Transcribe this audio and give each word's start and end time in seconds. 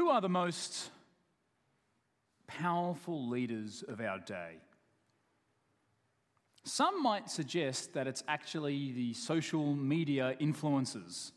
Who 0.00 0.08
are 0.08 0.22
the 0.22 0.30
most 0.30 0.88
powerful 2.46 3.28
leaders 3.28 3.84
of 3.86 4.00
our 4.00 4.18
day? 4.18 4.52
Some 6.64 7.02
might 7.02 7.28
suggest 7.28 7.92
that 7.92 8.06
it's 8.06 8.24
actually 8.26 8.92
the 8.92 9.12
social 9.12 9.74
media 9.74 10.36
influencers. 10.40 11.32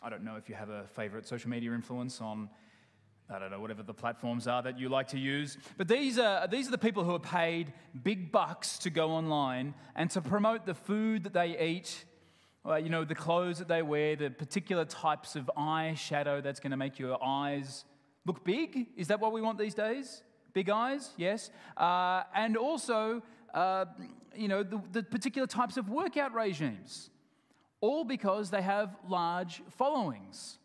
I 0.00 0.10
don't 0.10 0.22
know 0.22 0.36
if 0.36 0.48
you 0.48 0.54
have 0.54 0.68
a 0.68 0.86
favorite 0.94 1.26
social 1.26 1.50
media 1.50 1.72
influence 1.72 2.20
on, 2.20 2.48
I 3.28 3.40
don't 3.40 3.50
know, 3.50 3.58
whatever 3.58 3.82
the 3.82 3.94
platforms 3.94 4.46
are 4.46 4.62
that 4.62 4.78
you 4.78 4.88
like 4.88 5.08
to 5.08 5.18
use. 5.18 5.58
But 5.76 5.88
these 5.88 6.20
are, 6.20 6.46
these 6.46 6.68
are 6.68 6.70
the 6.70 6.78
people 6.78 7.02
who 7.02 7.16
are 7.16 7.18
paid 7.18 7.72
big 8.04 8.30
bucks 8.30 8.78
to 8.78 8.90
go 8.90 9.10
online 9.10 9.74
and 9.96 10.08
to 10.12 10.20
promote 10.20 10.66
the 10.66 10.74
food 10.74 11.24
that 11.24 11.32
they 11.32 11.58
eat, 11.60 12.04
uh, 12.64 12.76
you 12.76 12.90
know, 12.90 13.04
the 13.04 13.16
clothes 13.16 13.58
that 13.58 13.66
they 13.66 13.82
wear, 13.82 14.14
the 14.14 14.30
particular 14.30 14.84
types 14.84 15.34
of 15.34 15.50
eye 15.56 15.94
shadow 15.94 16.40
that's 16.40 16.60
going 16.60 16.70
to 16.70 16.76
make 16.76 17.00
your 17.00 17.18
eyes 17.20 17.84
look 18.28 18.44
big. 18.44 18.86
Is 18.96 19.08
that 19.08 19.18
what 19.18 19.32
we 19.32 19.40
want 19.40 19.58
these 19.58 19.74
days? 19.74 20.22
Big 20.52 20.68
eyes, 20.70 21.10
yes. 21.16 21.50
Uh, 21.76 22.22
and 22.34 22.56
also, 22.56 23.22
uh, 23.54 23.86
you 24.36 24.48
know, 24.48 24.62
the, 24.62 24.80
the 24.92 25.02
particular 25.02 25.46
types 25.46 25.76
of 25.76 25.88
workout 25.88 26.32
regimes, 26.34 27.10
all 27.80 28.04
because 28.04 28.50
they 28.50 28.62
have 28.62 28.94
large 29.08 29.62
followings. 29.70 30.58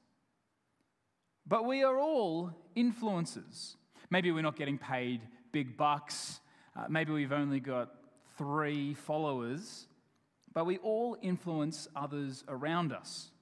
But 1.48 1.66
we 1.66 1.84
are 1.84 1.98
all 1.98 2.52
influencers. 2.76 3.76
Maybe 4.10 4.32
we're 4.32 4.44
not 4.44 4.56
getting 4.56 4.78
paid 4.78 5.22
big 5.52 5.78
bucks. 5.78 6.40
Uh, 6.76 6.86
maybe 6.90 7.12
we've 7.12 7.32
only 7.32 7.60
got 7.60 7.90
three 8.38 8.94
followers. 8.94 9.88
But 10.54 10.66
we 10.66 10.78
all 10.80 11.18
influence 11.22 11.88
others 11.96 12.44
around 12.48 12.94
us. 12.94 13.33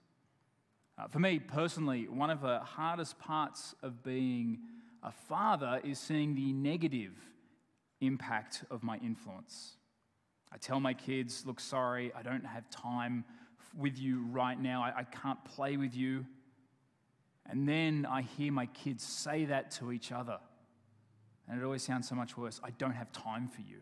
Uh, 0.98 1.08
for 1.08 1.20
me 1.20 1.40
personally, 1.40 2.08
one 2.08 2.30
of 2.30 2.41
the 2.41 2.59
hardest 2.59 3.17
parts 3.20 3.75
of 3.81 4.03
being 4.03 4.59
a 5.03 5.11
father 5.11 5.81
is 5.84 6.00
seeing 6.00 6.36
the 6.36 6.53
negative 6.53 7.14
impact 8.02 8.64
of 8.70 8.84
my 8.84 8.97
influence. 8.97 9.78
I 10.52 10.58
tell 10.58 10.80
my 10.80 10.94
kids, 10.94 11.44
look, 11.45 11.59
sorry, 11.59 12.12
I 12.14 12.22
don't 12.22 12.45
have 12.45 12.69
time 12.69 13.23
with 13.78 13.97
you 13.97 14.25
right 14.31 14.59
now. 14.59 14.84
I, 14.84 15.00
I 15.00 15.03
can't 15.03 15.44
play 15.45 15.78
with 15.78 15.95
you. 15.95 16.25
And 17.50 17.67
then 17.67 18.06
I 18.09 18.22
hear 18.22 18.52
my 18.52 18.66
kids 18.67 19.03
say 19.03 19.45
that 19.45 19.72
to 19.72 19.92
each 19.92 20.12
other. 20.12 20.38
And 21.50 21.59
it 21.59 21.64
always 21.64 21.84
sounds 21.84 22.08
so 22.08 22.16
much 22.16 22.38
worse. 22.38 22.59
I 22.64 22.72
don't 22.72 22.94
have 22.94 23.12
time 23.12 23.47
for 23.47 23.62
you. 23.62 23.78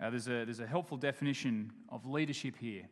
Uh, 0.00 0.10
there's, 0.10 0.28
a, 0.28 0.44
there's 0.44 0.60
a 0.60 0.66
helpful 0.66 0.96
definition 0.96 1.72
of 1.88 2.06
leadership 2.06 2.56
here. 2.56 2.84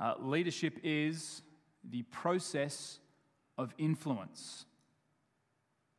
Uh, 0.00 0.14
leadership 0.20 0.78
is 0.82 1.42
the 1.88 2.02
process 2.04 3.00
of 3.56 3.74
influence. 3.78 4.64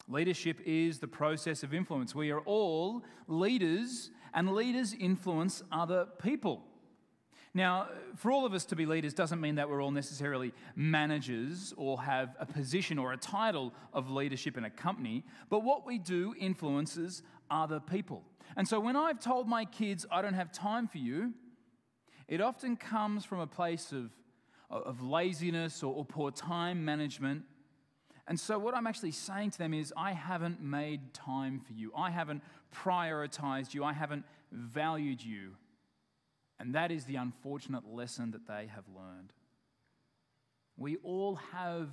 Leadership 0.07 0.59
is 0.65 0.99
the 0.99 1.07
process 1.07 1.61
of 1.63 1.73
influence. 1.73 2.15
We 2.15 2.31
are 2.31 2.39
all 2.39 3.03
leaders, 3.27 4.09
and 4.33 4.53
leaders 4.53 4.95
influence 4.97 5.61
other 5.71 6.07
people. 6.21 6.63
Now, 7.53 7.89
for 8.15 8.31
all 8.31 8.45
of 8.45 8.53
us 8.53 8.65
to 8.65 8.75
be 8.75 8.85
leaders 8.85 9.13
doesn't 9.13 9.41
mean 9.41 9.55
that 9.55 9.69
we're 9.69 9.81
all 9.81 9.91
necessarily 9.91 10.53
managers 10.75 11.73
or 11.77 12.01
have 12.01 12.35
a 12.39 12.45
position 12.45 12.99
or 12.99 13.11
a 13.11 13.17
title 13.17 13.73
of 13.91 14.11
leadership 14.11 14.55
in 14.57 14.65
a 14.65 14.69
company, 14.69 15.23
but 15.49 15.63
what 15.63 15.85
we 15.85 15.97
do 15.97 16.35
influences 16.39 17.23
other 17.49 17.79
people. 17.79 18.23
And 18.55 18.67
so 18.67 18.79
when 18.79 18.95
I've 18.95 19.19
told 19.19 19.47
my 19.47 19.65
kids, 19.65 20.05
I 20.11 20.21
don't 20.21 20.35
have 20.35 20.51
time 20.51 20.87
for 20.87 20.99
you, 20.99 21.33
it 22.29 22.39
often 22.39 22.77
comes 22.77 23.25
from 23.25 23.39
a 23.39 23.47
place 23.47 23.91
of, 23.91 24.11
of 24.69 25.01
laziness 25.01 25.83
or, 25.83 25.93
or 25.93 26.05
poor 26.05 26.31
time 26.31 26.85
management 26.85 27.43
and 28.29 28.39
so, 28.39 28.59
what 28.59 28.75
I'm 28.75 28.85
actually 28.85 29.11
saying 29.11 29.49
to 29.51 29.57
them 29.57 29.73
is, 29.73 29.91
I 29.97 30.11
haven't 30.11 30.61
made 30.61 31.15
time 31.15 31.59
for 31.59 31.73
you. 31.73 31.91
I 31.97 32.11
haven't 32.11 32.43
prioritized 32.71 33.73
you. 33.73 33.83
I 33.83 33.91
haven't 33.91 34.23
valued 34.51 35.23
you. 35.23 35.55
And 36.59 36.75
that 36.75 36.91
is 36.91 37.05
the 37.05 37.15
unfortunate 37.15 37.91
lesson 37.91 38.29
that 38.31 38.45
they 38.45 38.67
have 38.67 38.83
learned. 38.95 39.33
We 40.77 40.97
all 40.97 41.39
have 41.53 41.89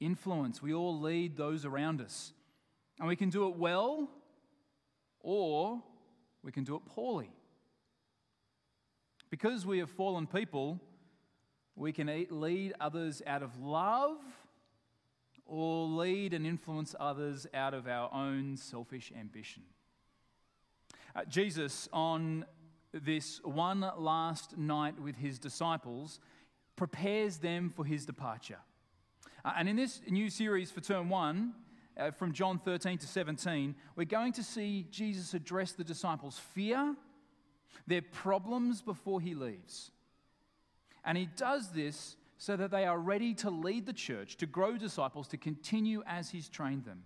influence, 0.00 0.62
we 0.62 0.72
all 0.72 0.98
lead 0.98 1.36
those 1.36 1.66
around 1.66 2.00
us. 2.00 2.32
And 2.98 3.06
we 3.06 3.16
can 3.16 3.28
do 3.28 3.46
it 3.48 3.56
well 3.56 4.08
or 5.20 5.82
we 6.42 6.52
can 6.52 6.64
do 6.64 6.74
it 6.76 6.86
poorly. 6.86 7.30
Because 9.30 9.64
we 9.64 9.80
are 9.80 9.86
fallen 9.86 10.26
people, 10.26 10.80
we 11.76 11.92
can 11.92 12.26
lead 12.30 12.74
others 12.80 13.22
out 13.26 13.42
of 13.42 13.58
love 13.60 14.18
or 15.46 15.86
lead 15.86 16.34
and 16.34 16.46
influence 16.46 16.94
others 16.98 17.46
out 17.54 17.72
of 17.72 17.86
our 17.86 18.12
own 18.12 18.56
selfish 18.56 19.12
ambition. 19.18 19.62
Uh, 21.14 21.24
Jesus, 21.24 21.88
on 21.92 22.44
this 22.92 23.40
one 23.44 23.88
last 23.96 24.56
night 24.58 25.00
with 25.00 25.16
his 25.16 25.38
disciples, 25.38 26.20
prepares 26.76 27.38
them 27.38 27.70
for 27.70 27.84
his 27.84 28.04
departure. 28.04 28.58
Uh, 29.44 29.52
and 29.56 29.68
in 29.68 29.76
this 29.76 30.00
new 30.08 30.28
series 30.28 30.70
for 30.70 30.80
term 30.80 31.08
one, 31.08 31.52
uh, 31.96 32.10
from 32.10 32.32
John 32.32 32.58
13 32.58 32.98
to 32.98 33.06
17, 33.06 33.74
we're 33.96 34.04
going 34.04 34.32
to 34.34 34.42
see 34.42 34.86
Jesus 34.90 35.34
address 35.34 35.72
the 35.72 35.84
disciples' 35.84 36.38
fear, 36.38 36.94
their 37.86 38.02
problems 38.02 38.82
before 38.82 39.20
he 39.20 39.34
leaves. 39.34 39.90
And 41.04 41.16
he 41.16 41.26
does 41.26 41.70
this 41.72 42.16
so 42.40 42.56
that 42.56 42.70
they 42.70 42.86
are 42.86 42.98
ready 42.98 43.34
to 43.34 43.50
lead 43.50 43.84
the 43.84 43.92
church, 43.92 44.38
to 44.38 44.46
grow 44.46 44.78
disciples, 44.78 45.28
to 45.28 45.36
continue 45.36 46.02
as 46.06 46.30
He's 46.30 46.48
trained 46.48 46.86
them. 46.86 47.02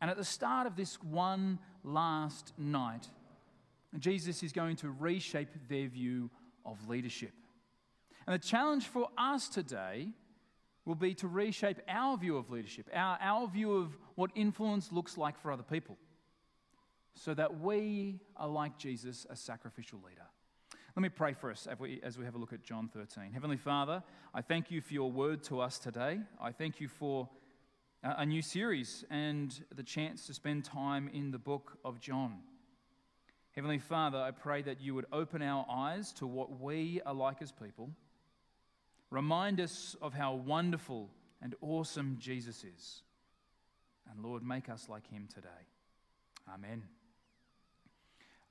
And 0.00 0.10
at 0.10 0.16
the 0.16 0.24
start 0.24 0.66
of 0.66 0.76
this 0.76 0.94
one 1.02 1.58
last 1.84 2.54
night, 2.56 3.06
Jesus 3.98 4.42
is 4.42 4.50
going 4.50 4.76
to 4.76 4.90
reshape 4.90 5.50
their 5.68 5.88
view 5.88 6.30
of 6.64 6.88
leadership. 6.88 7.32
And 8.26 8.32
the 8.32 8.42
challenge 8.42 8.86
for 8.86 9.08
us 9.18 9.50
today 9.50 10.08
will 10.86 10.94
be 10.94 11.12
to 11.16 11.28
reshape 11.28 11.78
our 11.86 12.16
view 12.16 12.38
of 12.38 12.48
leadership, 12.48 12.88
our, 12.94 13.18
our 13.20 13.46
view 13.46 13.74
of 13.74 13.98
what 14.14 14.30
influence 14.34 14.90
looks 14.90 15.18
like 15.18 15.38
for 15.38 15.52
other 15.52 15.62
people, 15.62 15.98
so 17.14 17.34
that 17.34 17.60
we 17.60 18.20
are 18.36 18.48
like 18.48 18.78
Jesus, 18.78 19.26
a 19.30 19.36
sacrificial 19.36 20.00
leader. 20.06 20.26
Let 20.94 21.02
me 21.02 21.08
pray 21.08 21.32
for 21.32 21.50
us 21.50 21.66
as 21.66 21.78
we, 21.78 22.00
as 22.02 22.18
we 22.18 22.24
have 22.24 22.34
a 22.34 22.38
look 22.38 22.52
at 22.52 22.62
John 22.62 22.88
13. 22.88 23.32
Heavenly 23.32 23.56
Father, 23.56 24.02
I 24.34 24.42
thank 24.42 24.70
you 24.70 24.80
for 24.80 24.92
your 24.92 25.10
word 25.10 25.42
to 25.44 25.60
us 25.60 25.78
today. 25.78 26.20
I 26.40 26.52
thank 26.52 26.80
you 26.80 26.88
for 26.88 27.28
a 28.02 28.26
new 28.26 28.42
series 28.42 29.04
and 29.10 29.58
the 29.74 29.82
chance 29.82 30.26
to 30.26 30.34
spend 30.34 30.64
time 30.64 31.08
in 31.12 31.30
the 31.30 31.38
book 31.38 31.78
of 31.84 32.00
John. 32.00 32.40
Heavenly 33.52 33.78
Father, 33.78 34.18
I 34.18 34.32
pray 34.32 34.62
that 34.62 34.80
you 34.80 34.94
would 34.94 35.06
open 35.12 35.42
our 35.42 35.64
eyes 35.70 36.12
to 36.14 36.26
what 36.26 36.60
we 36.60 37.00
are 37.06 37.14
like 37.14 37.40
as 37.42 37.52
people. 37.52 37.90
Remind 39.10 39.60
us 39.60 39.94
of 40.00 40.14
how 40.14 40.34
wonderful 40.34 41.10
and 41.42 41.54
awesome 41.60 42.16
Jesus 42.18 42.64
is. 42.64 43.02
And 44.10 44.24
Lord, 44.24 44.42
make 44.42 44.68
us 44.68 44.88
like 44.88 45.08
him 45.10 45.28
today. 45.32 45.48
Amen. 46.52 46.82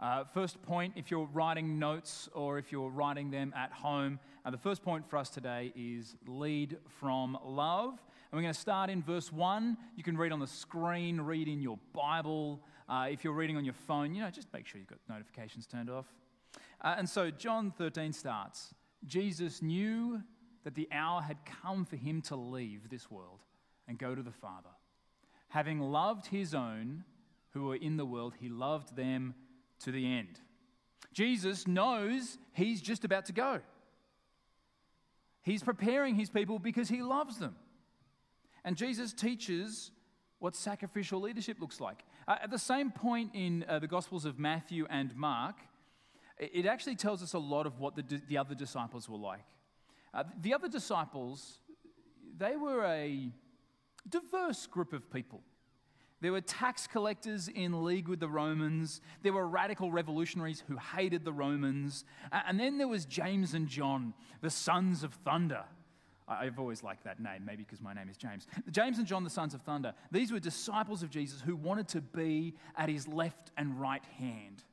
Uh, 0.02 0.24
first 0.34 0.60
point, 0.64 0.94
if 0.96 1.12
you're 1.12 1.30
writing 1.32 1.78
notes 1.78 2.28
or 2.34 2.58
if 2.58 2.72
you're 2.72 2.90
writing 2.90 3.30
them 3.30 3.54
at 3.56 3.72
home, 3.72 4.20
uh, 4.44 4.50
the 4.50 4.58
first 4.58 4.82
point 4.82 5.08
for 5.08 5.18
us 5.18 5.30
today 5.30 5.72
is 5.76 6.16
lead 6.26 6.78
from 7.00 7.38
love. 7.46 7.90
And 7.90 8.38
we're 8.38 8.42
going 8.42 8.54
to 8.54 8.60
start 8.60 8.90
in 8.90 9.04
verse 9.04 9.32
1. 9.32 9.78
You 9.96 10.04
can 10.04 10.18
read 10.18 10.32
on 10.32 10.40
the 10.40 10.48
screen, 10.48 11.22
read 11.22 11.48
in 11.48 11.62
your 11.62 11.78
Bible. 11.94 12.62
Uh, 12.90 13.10
if 13.12 13.24
you're 13.24 13.34
reading 13.34 13.58
on 13.58 13.64
your 13.64 13.76
phone, 13.76 14.16
you 14.16 14.24
know, 14.24 14.30
just 14.32 14.52
make 14.52 14.66
sure 14.66 14.80
you've 14.80 14.90
got 14.90 14.98
notifications 15.08 15.68
turned 15.68 15.92
off. 15.92 16.08
Uh, 16.82 16.96
and 16.98 17.08
so 17.08 17.30
John 17.30 17.72
13 17.78 18.12
starts 18.12 18.74
Jesus 19.06 19.62
knew 19.62 20.24
that 20.64 20.74
the 20.74 20.88
hour 20.92 21.22
had 21.22 21.38
come 21.62 21.86
for 21.86 21.96
him 21.96 22.24
to 22.24 22.36
leave 22.36 22.90
this 22.90 23.12
world 23.12 23.42
and 23.88 24.00
go 24.00 24.16
to 24.16 24.24
the 24.24 24.32
Father. 24.32 24.70
Having 25.50 25.80
loved 25.80 26.26
his 26.26 26.56
own 26.56 27.04
who 27.52 27.66
were 27.66 27.76
in 27.76 27.98
the 27.98 28.06
world, 28.06 28.34
he 28.40 28.50
loved 28.50 28.96
them 28.96 29.36
to 29.84 29.92
the 29.92 30.06
end. 30.06 30.40
Jesus 31.14 31.68
knows 31.68 32.38
he's 32.54 32.82
just 32.82 33.04
about 33.04 33.26
to 33.26 33.34
go. 33.34 33.60
He's 35.44 35.64
preparing 35.64 36.16
his 36.16 36.30
people 36.30 36.60
because 36.60 36.88
he 36.88 37.02
loves 37.02 37.38
them. 37.38 37.56
And 38.64 38.78
Jesus 38.78 39.12
teaches 39.12 39.92
what 40.40 40.56
sacrificial 40.56 41.20
leadership 41.20 41.60
looks 41.60 41.80
like. 41.80 42.04
Uh, 42.28 42.38
at 42.42 42.52
the 42.52 42.60
same 42.60 42.92
point 42.92 43.32
in 43.34 43.66
uh, 43.68 43.80
the 43.80 43.88
Gospels 43.88 44.26
of 44.26 44.40
Matthew 44.40 44.86
and 44.90 45.16
Mark, 45.16 45.56
it 46.38 46.66
actually 46.66 46.96
tells 46.96 47.22
us 47.22 47.34
a 47.34 47.40
lot 47.40 47.66
of 47.66 47.80
what 47.80 47.96
the, 47.96 48.22
the 48.28 48.38
other 48.38 48.56
disciples 48.56 49.10
were 49.10 49.18
like. 49.18 49.46
Uh, 50.14 50.24
the 50.42 50.54
other 50.54 50.68
disciples, 50.68 51.60
they 52.38 52.56
were 52.56 52.84
a 52.86 53.32
diverse 54.10 54.66
group 54.66 54.94
of 54.94 55.12
people. 55.12 55.42
There 56.22 56.32
were 56.32 56.42
tax 56.42 56.86
collectors 56.86 57.48
in 57.48 57.84
league 57.84 58.08
with 58.08 58.20
the 58.20 58.30
Romans. 58.30 59.02
There 59.24 59.34
were 59.34 59.48
radical 59.48 59.92
revolutionaries 59.92 60.64
who 60.68 60.78
hated 60.78 61.26
the 61.26 61.34
Romans. 61.34 62.06
And 62.32 62.60
then 62.60 62.78
there 62.78 62.88
was 62.88 63.06
James 63.06 63.56
and 63.56 63.68
John, 63.68 64.14
the 64.42 64.52
sons 64.52 65.04
of 65.04 65.14
thunder. 65.14 65.64
I've 66.28 66.60
always 66.60 66.84
liked 66.84 67.04
that 67.04 67.20
name, 67.20 67.44
maybe 67.46 67.64
because 67.64 67.82
my 67.82 67.94
name 67.94 68.08
is 68.08 68.18
James. 68.18 68.48
James 68.70 69.00
and 69.00 69.08
John, 69.08 69.24
the 69.24 69.30
sons 69.30 69.54
of 69.54 69.62
thunder, 69.64 69.94
these 70.12 70.32
were 70.32 70.40
disciples 70.40 71.04
of 71.04 71.10
Jesus 71.10 71.42
who 71.42 71.56
wanted 71.56 71.88
to 71.90 72.02
be 72.02 72.54
at 72.78 72.88
his 72.88 73.08
left 73.08 73.52
and 73.58 73.82
right 73.82 74.04
hand. 74.18 74.64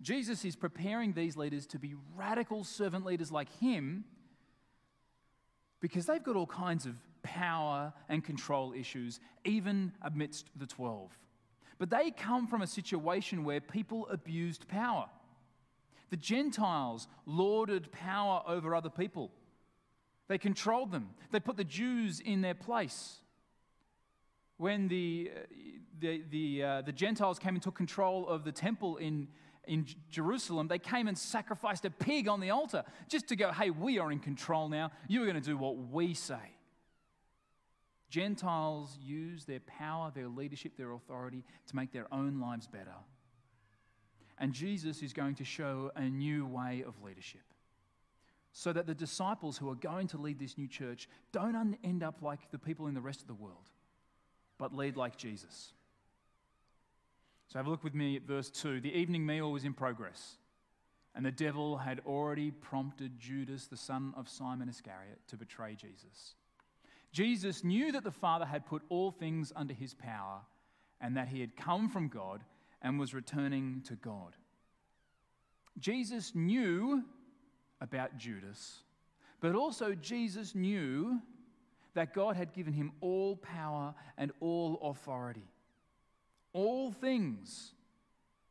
Jesus 0.00 0.44
is 0.44 0.56
preparing 0.56 1.12
these 1.12 1.36
leaders 1.36 1.66
to 1.66 1.78
be 1.78 1.94
radical 2.16 2.64
servant 2.64 3.04
leaders 3.04 3.30
like 3.30 3.50
him 3.58 4.04
because 5.80 6.06
they've 6.06 6.22
got 6.22 6.36
all 6.36 6.46
kinds 6.46 6.86
of 6.86 6.94
power 7.22 7.92
and 8.08 8.24
control 8.24 8.72
issues, 8.72 9.20
even 9.44 9.92
amidst 10.02 10.48
the 10.56 10.66
12. 10.66 11.10
But 11.78 11.90
they 11.90 12.10
come 12.10 12.46
from 12.46 12.60
a 12.60 12.66
situation 12.66 13.42
where 13.42 13.60
people 13.60 14.06
abused 14.10 14.68
power. 14.68 15.08
The 16.10 16.16
Gentiles 16.16 17.08
lorded 17.24 17.90
power 17.90 18.42
over 18.46 18.74
other 18.74 18.90
people. 18.90 19.30
They 20.28 20.38
controlled 20.38 20.92
them. 20.92 21.10
They 21.32 21.40
put 21.40 21.56
the 21.56 21.64
Jews 21.64 22.20
in 22.20 22.40
their 22.42 22.54
place. 22.54 23.16
When 24.58 24.88
the, 24.88 25.30
uh, 25.34 25.40
the, 25.98 26.22
the, 26.30 26.62
uh, 26.62 26.82
the 26.82 26.92
Gentiles 26.92 27.38
came 27.38 27.54
and 27.54 27.62
took 27.62 27.74
control 27.74 28.28
of 28.28 28.44
the 28.44 28.52
temple 28.52 28.98
in, 28.98 29.28
in 29.66 29.86
Jerusalem, 30.10 30.68
they 30.68 30.78
came 30.78 31.08
and 31.08 31.16
sacrificed 31.16 31.84
a 31.84 31.90
pig 31.90 32.28
on 32.28 32.40
the 32.40 32.50
altar 32.50 32.84
just 33.08 33.28
to 33.28 33.36
go, 33.36 33.50
hey, 33.52 33.70
we 33.70 33.98
are 33.98 34.12
in 34.12 34.18
control 34.18 34.68
now. 34.68 34.90
You 35.08 35.22
are 35.22 35.26
going 35.26 35.40
to 35.40 35.48
do 35.48 35.56
what 35.56 35.76
we 35.76 36.14
say. 36.14 36.54
Gentiles 38.10 38.98
use 39.00 39.44
their 39.44 39.60
power, 39.60 40.12
their 40.14 40.28
leadership, 40.28 40.76
their 40.76 40.92
authority 40.92 41.44
to 41.68 41.76
make 41.76 41.92
their 41.92 42.12
own 42.12 42.40
lives 42.40 42.66
better. 42.66 42.96
And 44.38 44.52
Jesus 44.52 45.02
is 45.02 45.12
going 45.12 45.36
to 45.36 45.44
show 45.44 45.92
a 45.94 46.02
new 46.02 46.46
way 46.46 46.82
of 46.86 47.02
leadership 47.02 47.42
so 48.52 48.72
that 48.72 48.86
the 48.86 48.94
disciples 48.94 49.58
who 49.58 49.70
are 49.70 49.76
going 49.76 50.08
to 50.08 50.18
lead 50.18 50.38
this 50.38 50.58
new 50.58 50.66
church 50.66 51.08
don't 51.30 51.76
end 51.84 52.02
up 52.02 52.20
like 52.20 52.50
the 52.50 52.58
people 52.58 52.88
in 52.88 52.94
the 52.94 53.00
rest 53.00 53.20
of 53.20 53.28
the 53.28 53.34
world, 53.34 53.70
but 54.58 54.74
lead 54.74 54.96
like 54.96 55.16
Jesus. 55.16 55.72
So 57.48 57.58
have 57.58 57.66
a 57.66 57.70
look 57.70 57.84
with 57.84 57.94
me 57.94 58.16
at 58.16 58.22
verse 58.22 58.50
2. 58.50 58.80
The 58.80 58.92
evening 58.92 59.24
meal 59.24 59.52
was 59.52 59.64
in 59.64 59.72
progress, 59.72 60.36
and 61.14 61.24
the 61.24 61.30
devil 61.30 61.78
had 61.78 62.00
already 62.06 62.50
prompted 62.50 63.18
Judas, 63.18 63.66
the 63.66 63.76
son 63.76 64.14
of 64.16 64.28
Simon 64.28 64.68
Iscariot, 64.68 65.20
to 65.28 65.36
betray 65.36 65.74
Jesus. 65.74 66.34
Jesus 67.12 67.64
knew 67.64 67.92
that 67.92 68.04
the 68.04 68.10
Father 68.10 68.44
had 68.44 68.66
put 68.66 68.82
all 68.88 69.10
things 69.10 69.52
under 69.56 69.74
his 69.74 69.94
power, 69.94 70.40
and 71.00 71.16
that 71.16 71.28
he 71.28 71.40
had 71.40 71.56
come 71.56 71.88
from 71.88 72.08
God 72.08 72.42
and 72.82 72.98
was 72.98 73.14
returning 73.14 73.82
to 73.86 73.94
God. 73.94 74.36
Jesus 75.78 76.34
knew 76.34 77.02
about 77.80 78.16
Judas, 78.16 78.80
but 79.40 79.54
also 79.54 79.94
Jesus 79.94 80.54
knew 80.54 81.20
that 81.94 82.14
God 82.14 82.36
had 82.36 82.52
given 82.52 82.72
him 82.72 82.92
all 83.00 83.36
power 83.36 83.94
and 84.16 84.32
all 84.40 84.78
authority. 84.82 85.48
All 86.52 86.92
things 86.92 87.72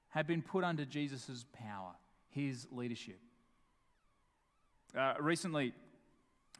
had 0.09 0.25
been 0.25 0.41
put 0.41 0.63
under 0.63 0.85
Jesus' 0.85 1.45
power, 1.53 1.91
his 2.29 2.67
leadership. 2.71 3.19
Uh, 4.97 5.13
recently, 5.19 5.73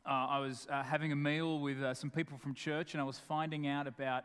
uh, 0.06 0.10
I 0.10 0.40
was 0.40 0.68
uh, 0.70 0.84
having 0.84 1.12
a 1.12 1.16
meal 1.16 1.60
with 1.60 1.82
uh, 1.82 1.94
some 1.94 2.10
people 2.10 2.38
from 2.38 2.54
church, 2.54 2.94
and 2.94 3.02
I 3.02 3.04
was 3.04 3.20
finding 3.20 3.68
out 3.68 3.88
about 3.88 4.24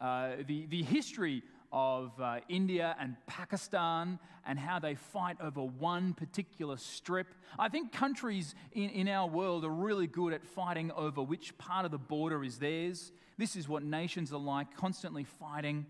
uh, 0.00 0.36
the, 0.46 0.66
the 0.66 0.82
history 0.82 1.42
of 1.72 2.12
uh, 2.20 2.40
India 2.48 2.94
and 3.00 3.16
Pakistan 3.26 4.18
and 4.46 4.58
how 4.58 4.78
they 4.78 4.94
fight 4.94 5.36
over 5.40 5.62
one 5.62 6.12
particular 6.12 6.76
strip. 6.76 7.28
I 7.58 7.68
think 7.68 7.92
countries 7.92 8.54
in, 8.72 8.90
in 8.90 9.08
our 9.08 9.28
world 9.28 9.64
are 9.64 9.70
really 9.70 10.06
good 10.06 10.32
at 10.32 10.44
fighting 10.44 10.90
over 10.92 11.22
which 11.22 11.56
part 11.56 11.84
of 11.84 11.90
the 11.90 11.98
border 11.98 12.44
is 12.44 12.58
theirs. 12.58 13.12
This 13.38 13.56
is 13.56 13.68
what 13.68 13.82
nations 13.82 14.32
are 14.32 14.38
like, 14.38 14.76
constantly 14.76 15.24
fighting. 15.24 15.86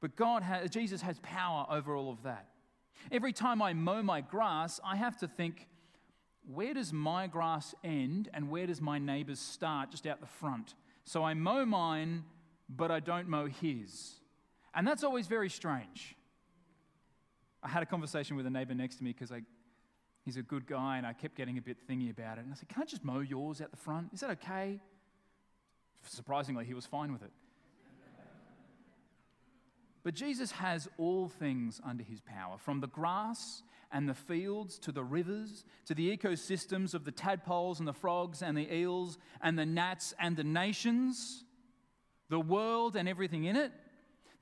But 0.00 0.16
God 0.16 0.42
has, 0.42 0.70
Jesus 0.70 1.00
has 1.02 1.18
power 1.22 1.66
over 1.70 1.94
all 1.94 2.10
of 2.10 2.22
that. 2.24 2.48
Every 3.12 3.32
time 3.32 3.62
I 3.62 3.72
mow 3.74 4.02
my 4.02 4.20
grass, 4.20 4.80
I 4.84 4.96
have 4.96 5.16
to 5.18 5.28
think, 5.28 5.68
where 6.46 6.74
does 6.74 6.92
my 6.92 7.26
grass 7.26 7.74
end 7.82 8.28
and 8.34 8.50
where 8.50 8.66
does 8.66 8.80
my 8.80 8.98
neighbor's 8.98 9.40
start 9.40 9.90
just 9.90 10.06
out 10.06 10.20
the 10.20 10.26
front? 10.26 10.74
So 11.04 11.24
I 11.24 11.34
mow 11.34 11.64
mine, 11.64 12.24
but 12.68 12.90
I 12.90 13.00
don't 13.00 13.28
mow 13.28 13.46
his. 13.46 14.14
And 14.74 14.86
that's 14.86 15.04
always 15.04 15.26
very 15.26 15.48
strange. 15.48 16.16
I 17.62 17.68
had 17.68 17.82
a 17.82 17.86
conversation 17.86 18.36
with 18.36 18.46
a 18.46 18.50
neighbor 18.50 18.74
next 18.74 18.96
to 18.96 19.04
me 19.04 19.14
because 19.18 19.32
he's 20.24 20.36
a 20.36 20.42
good 20.42 20.66
guy 20.66 20.98
and 20.98 21.06
I 21.06 21.12
kept 21.12 21.34
getting 21.34 21.56
a 21.56 21.62
bit 21.62 21.78
thingy 21.88 22.10
about 22.10 22.38
it. 22.38 22.44
And 22.44 22.52
I 22.52 22.56
said, 22.56 22.68
Can 22.68 22.82
I 22.82 22.84
just 22.84 23.04
mow 23.04 23.20
yours 23.20 23.60
out 23.60 23.70
the 23.70 23.76
front? 23.76 24.10
Is 24.12 24.20
that 24.20 24.30
okay? 24.30 24.80
Surprisingly, 26.06 26.64
he 26.66 26.74
was 26.74 26.84
fine 26.84 27.12
with 27.12 27.22
it. 27.22 27.30
But 30.02 30.14
Jesus 30.14 30.52
has 30.52 30.86
all 30.98 31.28
things 31.28 31.80
under 31.82 32.04
his 32.04 32.20
power, 32.20 32.58
from 32.58 32.80
the 32.80 32.86
grass 32.86 33.62
and 33.94 34.06
the 34.06 34.14
fields 34.14 34.78
to 34.80 34.92
the 34.92 35.02
rivers, 35.02 35.64
to 35.86 35.94
the 35.94 36.14
ecosystems 36.14 36.92
of 36.92 37.06
the 37.06 37.12
tadpoles 37.12 37.78
and 37.78 37.88
the 37.88 37.94
frogs 37.94 38.42
and 38.42 38.58
the 38.58 38.70
eels 38.70 39.16
and 39.40 39.58
the 39.58 39.64
gnats 39.64 40.12
and 40.18 40.36
the 40.36 40.44
nations, 40.44 41.44
the 42.28 42.40
world 42.40 42.96
and 42.96 43.08
everything 43.08 43.44
in 43.44 43.56
it 43.56 43.72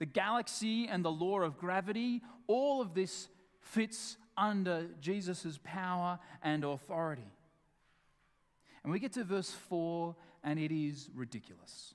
the 0.03 0.07
galaxy 0.07 0.89
and 0.89 1.05
the 1.05 1.13
law 1.13 1.39
of 1.43 1.57
gravity, 1.57 2.23
all 2.49 2.83
of 2.83 2.93
this 2.93 3.29
fits 3.61 4.17
under 4.37 4.89
Jesus' 5.01 5.61
power 5.63 6.19
and 6.43 6.65
authority. 6.65 7.31
And 8.83 8.93
we 8.93 8.99
get 8.99 9.13
to 9.13 9.23
verse 9.23 9.53
4, 9.53 10.17
and 10.43 10.59
it 10.59 10.73
is 10.73 11.09
ridiculous. 11.15 11.95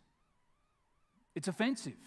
It's 1.36 1.50
offensive. 1.50 1.98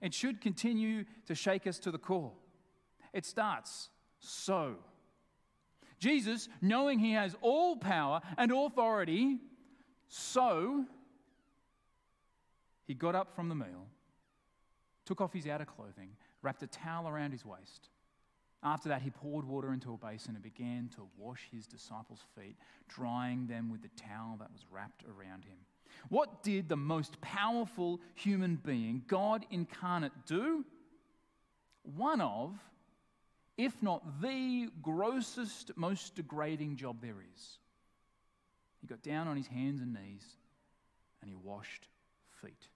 It 0.00 0.14
should 0.14 0.40
continue 0.40 1.04
to 1.26 1.34
shake 1.34 1.66
us 1.66 1.80
to 1.80 1.90
the 1.90 1.98
core. 1.98 2.30
It 3.12 3.26
starts 3.26 3.88
so. 4.20 4.76
Jesus, 5.98 6.48
knowing 6.62 6.98
he 6.98 7.12
has 7.12 7.34
all 7.42 7.76
power 7.76 8.20
and 8.38 8.52
authority, 8.52 9.38
so 10.08 10.84
he 12.86 12.94
got 12.94 13.14
up 13.14 13.34
from 13.34 13.48
the 13.48 13.54
meal 13.54 13.86
took 15.10 15.20
off 15.20 15.32
his 15.32 15.48
outer 15.48 15.64
clothing, 15.64 16.10
wrapped 16.40 16.62
a 16.62 16.68
towel 16.68 17.08
around 17.08 17.32
his 17.32 17.44
waist. 17.44 17.88
After 18.62 18.88
that, 18.90 19.02
he 19.02 19.10
poured 19.10 19.44
water 19.44 19.72
into 19.72 19.92
a 19.92 19.96
basin 19.96 20.36
and 20.36 20.42
began 20.42 20.88
to 20.94 21.08
wash 21.18 21.48
his 21.50 21.66
disciples' 21.66 22.22
feet, 22.38 22.54
drying 22.88 23.48
them 23.48 23.70
with 23.72 23.82
the 23.82 23.90
towel 24.00 24.36
that 24.38 24.52
was 24.52 24.66
wrapped 24.70 25.02
around 25.02 25.44
him. 25.44 25.56
What 26.10 26.44
did 26.44 26.68
the 26.68 26.76
most 26.76 27.20
powerful 27.20 28.00
human 28.14 28.54
being, 28.54 29.02
God 29.08 29.44
incarnate, 29.50 30.12
do? 30.26 30.64
One 31.82 32.20
of, 32.20 32.56
if 33.64 33.82
not 33.82 34.20
the 34.20 34.68
grossest, 34.82 35.72
most 35.76 36.14
degrading 36.14 36.76
job 36.76 37.00
there 37.00 37.22
is. 37.34 37.58
He 38.80 38.86
got 38.86 39.02
down 39.02 39.28
on 39.28 39.36
his 39.36 39.46
hands 39.46 39.80
and 39.80 39.92
knees 39.92 40.36
and 41.20 41.28
he 41.28 41.34
washed 41.34 41.86
feet 42.42 42.68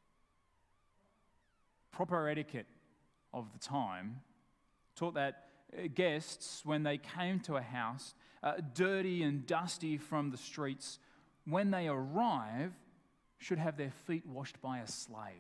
proper 1.95 2.29
etiquette 2.29 2.67
of 3.33 3.53
the 3.53 3.59
time 3.59 4.21
taught 4.97 5.15
that 5.15 5.45
uh, 5.77 5.83
guests, 5.95 6.63
when 6.65 6.83
they 6.83 6.99
came 6.99 7.39
to 7.41 7.57
a 7.57 7.63
house, 7.63 8.15
uh, 8.43 8.55
dirty 8.75 9.23
and 9.23 9.47
dusty 9.47 9.97
from 9.97 10.31
the 10.31 10.37
streets, 10.37 10.99
when 11.47 11.71
they 11.71 11.87
arrive, 11.89 12.73
should 13.39 13.59
have 13.59 13.77
their 13.77 13.93
feet 14.07 14.27
washed 14.27 14.61
by 14.61 14.79
a 14.79 14.87
slave. 14.87 15.33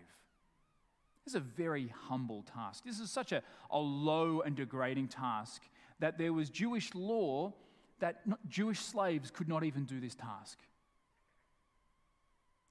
This 1.24 1.32
is 1.32 1.36
a 1.36 1.40
very 1.40 1.92
humble 2.08 2.42
task. 2.42 2.84
This 2.84 3.00
is 3.00 3.10
such 3.10 3.32
a, 3.32 3.42
a 3.70 3.78
low 3.78 4.42
and 4.42 4.54
degrading 4.54 5.08
task 5.08 5.62
that 6.00 6.18
there 6.18 6.32
was 6.32 6.50
Jewish 6.50 6.94
law 6.94 7.54
that 8.00 8.22
Jewish 8.48 8.80
slaves 8.80 9.30
could 9.30 9.48
not 9.48 9.64
even 9.64 9.84
do 9.84 10.00
this 10.00 10.14
task. 10.14 10.58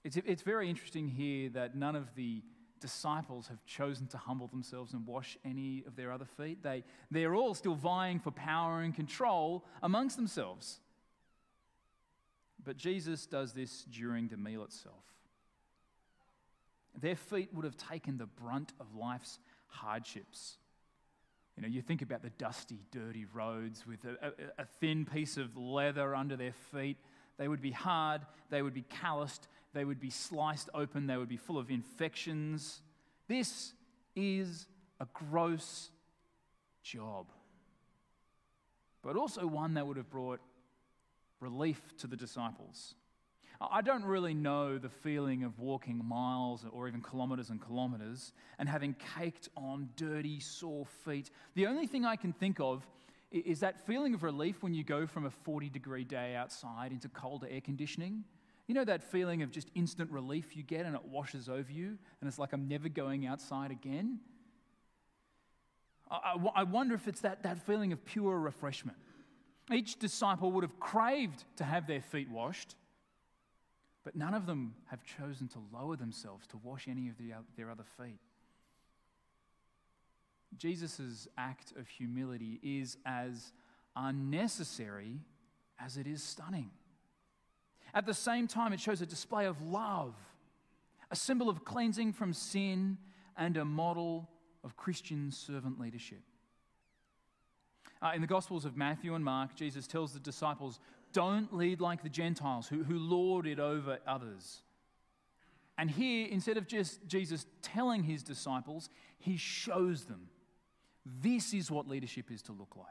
It's, 0.04 0.18
it's 0.18 0.42
very 0.42 0.70
interesting 0.70 1.08
here 1.08 1.50
that 1.50 1.76
none 1.76 1.96
of 1.96 2.14
the 2.16 2.44
disciples 2.80 3.48
have 3.48 3.66
chosen 3.66 4.08
to 4.08 4.18
humble 4.18 4.48
themselves 4.48 4.92
and 4.92 5.08
wash 5.08 5.38
any 5.46 5.84
of 5.88 5.96
their 5.96 6.12
other 6.12 6.26
feet. 6.26 6.62
They, 6.62 6.84
they're 7.10 7.34
all 7.34 7.54
still 7.54 7.76
vying 7.76 8.20
for 8.20 8.32
power 8.32 8.82
and 8.82 8.94
control 8.94 9.64
amongst 9.82 10.18
themselves. 10.18 10.82
But 12.64 12.76
Jesus 12.76 13.26
does 13.26 13.54
this 13.54 13.86
during 13.86 14.28
the 14.28 14.38
meal 14.38 14.64
itself. 14.64 15.13
Their 17.00 17.16
feet 17.16 17.50
would 17.54 17.66
have 17.66 17.78
taken 17.78 18.18
the 18.18 18.26
brunt 18.26 18.74
of 18.80 18.96
life's 18.96 19.40
hardships. 19.68 20.58
You 21.56 21.64
know, 21.64 21.70
you 21.70 21.82
think 21.82 22.02
about 22.02 22.22
the 22.22 22.30
dusty, 22.32 22.80
dirty 22.92 23.26
roads 23.26 23.86
with 23.86 24.04
a, 24.06 24.28
a, 24.28 24.64
a, 24.64 24.66
thin 24.80 25.06
piece 25.06 25.38
of 25.38 25.56
leather 25.56 26.16
under 26.16 26.36
their 26.36 26.54
feet. 26.72 26.98
They 27.38 27.48
would 27.48 27.62
be 27.62 27.72
hard, 27.72 28.22
they 28.50 28.62
would 28.62 28.74
be 28.74 28.84
calloused, 28.84 29.48
they 29.74 29.86
would 29.86 30.00
be 30.00 30.10
sliced 30.10 30.70
open, 30.74 31.08
they 31.08 31.18
would 31.18 31.30
be 31.30 31.38
full 31.38 31.58
of 31.58 31.70
infections. 31.70 32.82
This 33.28 33.74
is 34.16 34.68
a 35.00 35.08
gross 35.14 35.90
job, 36.84 37.28
but 39.04 39.16
also 39.16 39.46
one 39.46 39.76
that 39.76 39.86
would 39.86 39.98
have 39.98 40.10
brought 40.10 40.40
relief 41.40 41.82
to 41.98 42.08
the 42.08 42.16
disciples. 42.16 42.96
I 43.72 43.82
don't 43.82 44.04
really 44.04 44.34
know 44.34 44.78
the 44.78 44.90
feeling 44.90 45.44
of 45.44 45.60
walking 45.60 46.04
miles 46.04 46.66
or 46.72 46.88
even 46.88 47.02
kilometers 47.02 47.50
and 47.50 47.62
kilometers 47.62 48.34
and 48.60 48.68
having 48.68 48.96
caked 49.18 49.50
on 49.56 49.90
dirty, 49.96 50.40
sore 50.40 50.86
feet. 51.06 51.30
The 51.56 51.68
only 51.68 51.88
thing 51.88 52.06
I 52.06 52.16
can 52.16 52.34
think 52.34 52.60
of 52.60 52.86
is 53.32 53.60
that 53.62 53.86
feeling 53.86 54.14
of 54.14 54.24
relief 54.24 54.62
when 54.62 54.74
you 54.74 54.84
go 54.84 55.08
from 55.08 55.26
a 55.26 55.30
40 55.30 55.70
degree 55.70 56.04
day 56.04 56.36
outside 56.36 56.92
into 56.92 57.10
colder 57.10 57.48
air 57.50 57.62
conditioning. 57.62 58.24
You 58.68 58.76
know 58.76 58.86
that 58.86 59.04
feeling 59.04 59.42
of 59.42 59.52
just 59.52 59.70
instant 59.76 60.10
relief 60.12 60.56
you 60.56 60.64
get 60.64 60.86
and 60.86 60.96
it 60.96 61.04
washes 61.06 61.50
over 61.50 61.72
you, 61.72 61.98
and 62.22 62.28
it's 62.28 62.40
like 62.40 62.54
I'm 62.54 62.68
never 62.68 62.90
going 62.90 63.26
outside 63.26 63.72
again? 63.72 64.20
I, 66.10 66.36
I, 66.36 66.62
I 66.62 66.64
wonder 66.64 66.96
if 66.96 67.08
it's 67.08 67.22
that, 67.22 67.44
that 67.44 67.66
feeling 67.66 67.92
of 67.92 68.06
pure 68.06 68.40
refreshment. 68.40 68.98
Each 69.72 69.98
disciple 69.98 70.52
would 70.54 70.64
have 70.64 70.80
craved 70.80 71.44
to 71.58 71.64
have 71.64 71.88
their 71.88 72.02
feet 72.02 72.30
washed, 72.30 72.76
but 74.04 74.16
none 74.16 74.34
of 74.34 74.46
them 74.46 74.76
have 74.88 75.04
chosen 75.04 75.48
to 75.50 75.60
lower 75.74 75.96
themselves 75.96 76.46
to 76.48 76.58
wash 76.58 76.88
any 76.88 77.08
of 77.10 77.18
the, 77.18 77.34
their 77.56 77.72
other 77.72 77.86
feet. 77.98 78.20
Jesus' 80.58 81.28
act 81.38 81.74
of 81.78 81.88
humility 81.88 82.60
is 82.62 82.98
as 83.06 83.54
unnecessary 83.96 85.20
as 85.80 85.98
it 85.98 86.08
is 86.08 86.22
stunning. 86.22 86.70
At 87.94 88.06
the 88.06 88.14
same 88.14 88.48
time, 88.48 88.74
it 88.74 88.80
shows 88.80 89.02
a 89.02 89.06
display 89.06 89.46
of 89.46 89.62
love, 89.62 90.16
a 91.12 91.16
symbol 91.16 91.50
of 91.50 91.64
cleansing 91.64 92.14
from 92.14 92.34
sin, 92.34 92.98
and 93.38 93.58
a 93.58 93.66
model 93.66 94.30
of 94.64 94.76
Christian 94.76 95.32
servant 95.32 95.80
leadership. 95.80 96.22
Uh, 98.02 98.12
in 98.16 98.22
the 98.22 98.28
Gospels 98.28 98.66
of 98.66 98.76
Matthew 98.76 99.16
and 99.16 99.24
Mark, 99.24 99.56
Jesus 99.56 99.88
tells 99.88 100.14
the 100.14 100.20
disciples, 100.20 100.80
Don't 101.14 101.54
lead 101.54 101.80
like 101.80 102.04
the 102.04 102.10
Gentiles 102.10 102.68
who, 102.68 102.84
who 102.84 102.98
lord 102.98 103.48
it 103.48 103.60
over 103.60 104.00
others. 104.06 104.62
And 105.78 105.90
here, 105.90 106.28
instead 106.30 106.58
of 106.58 106.68
just 106.68 107.06
Jesus 107.08 107.46
telling 107.62 108.04
his 108.04 108.24
disciples, 108.24 108.90
he 109.18 109.38
shows 109.38 110.06
them 110.06 110.28
this 111.06 111.54
is 111.54 111.72
what 111.72 111.88
leadership 111.88 112.32
is 112.32 112.42
to 112.44 112.52
look 112.52 112.76
like. 112.76 112.88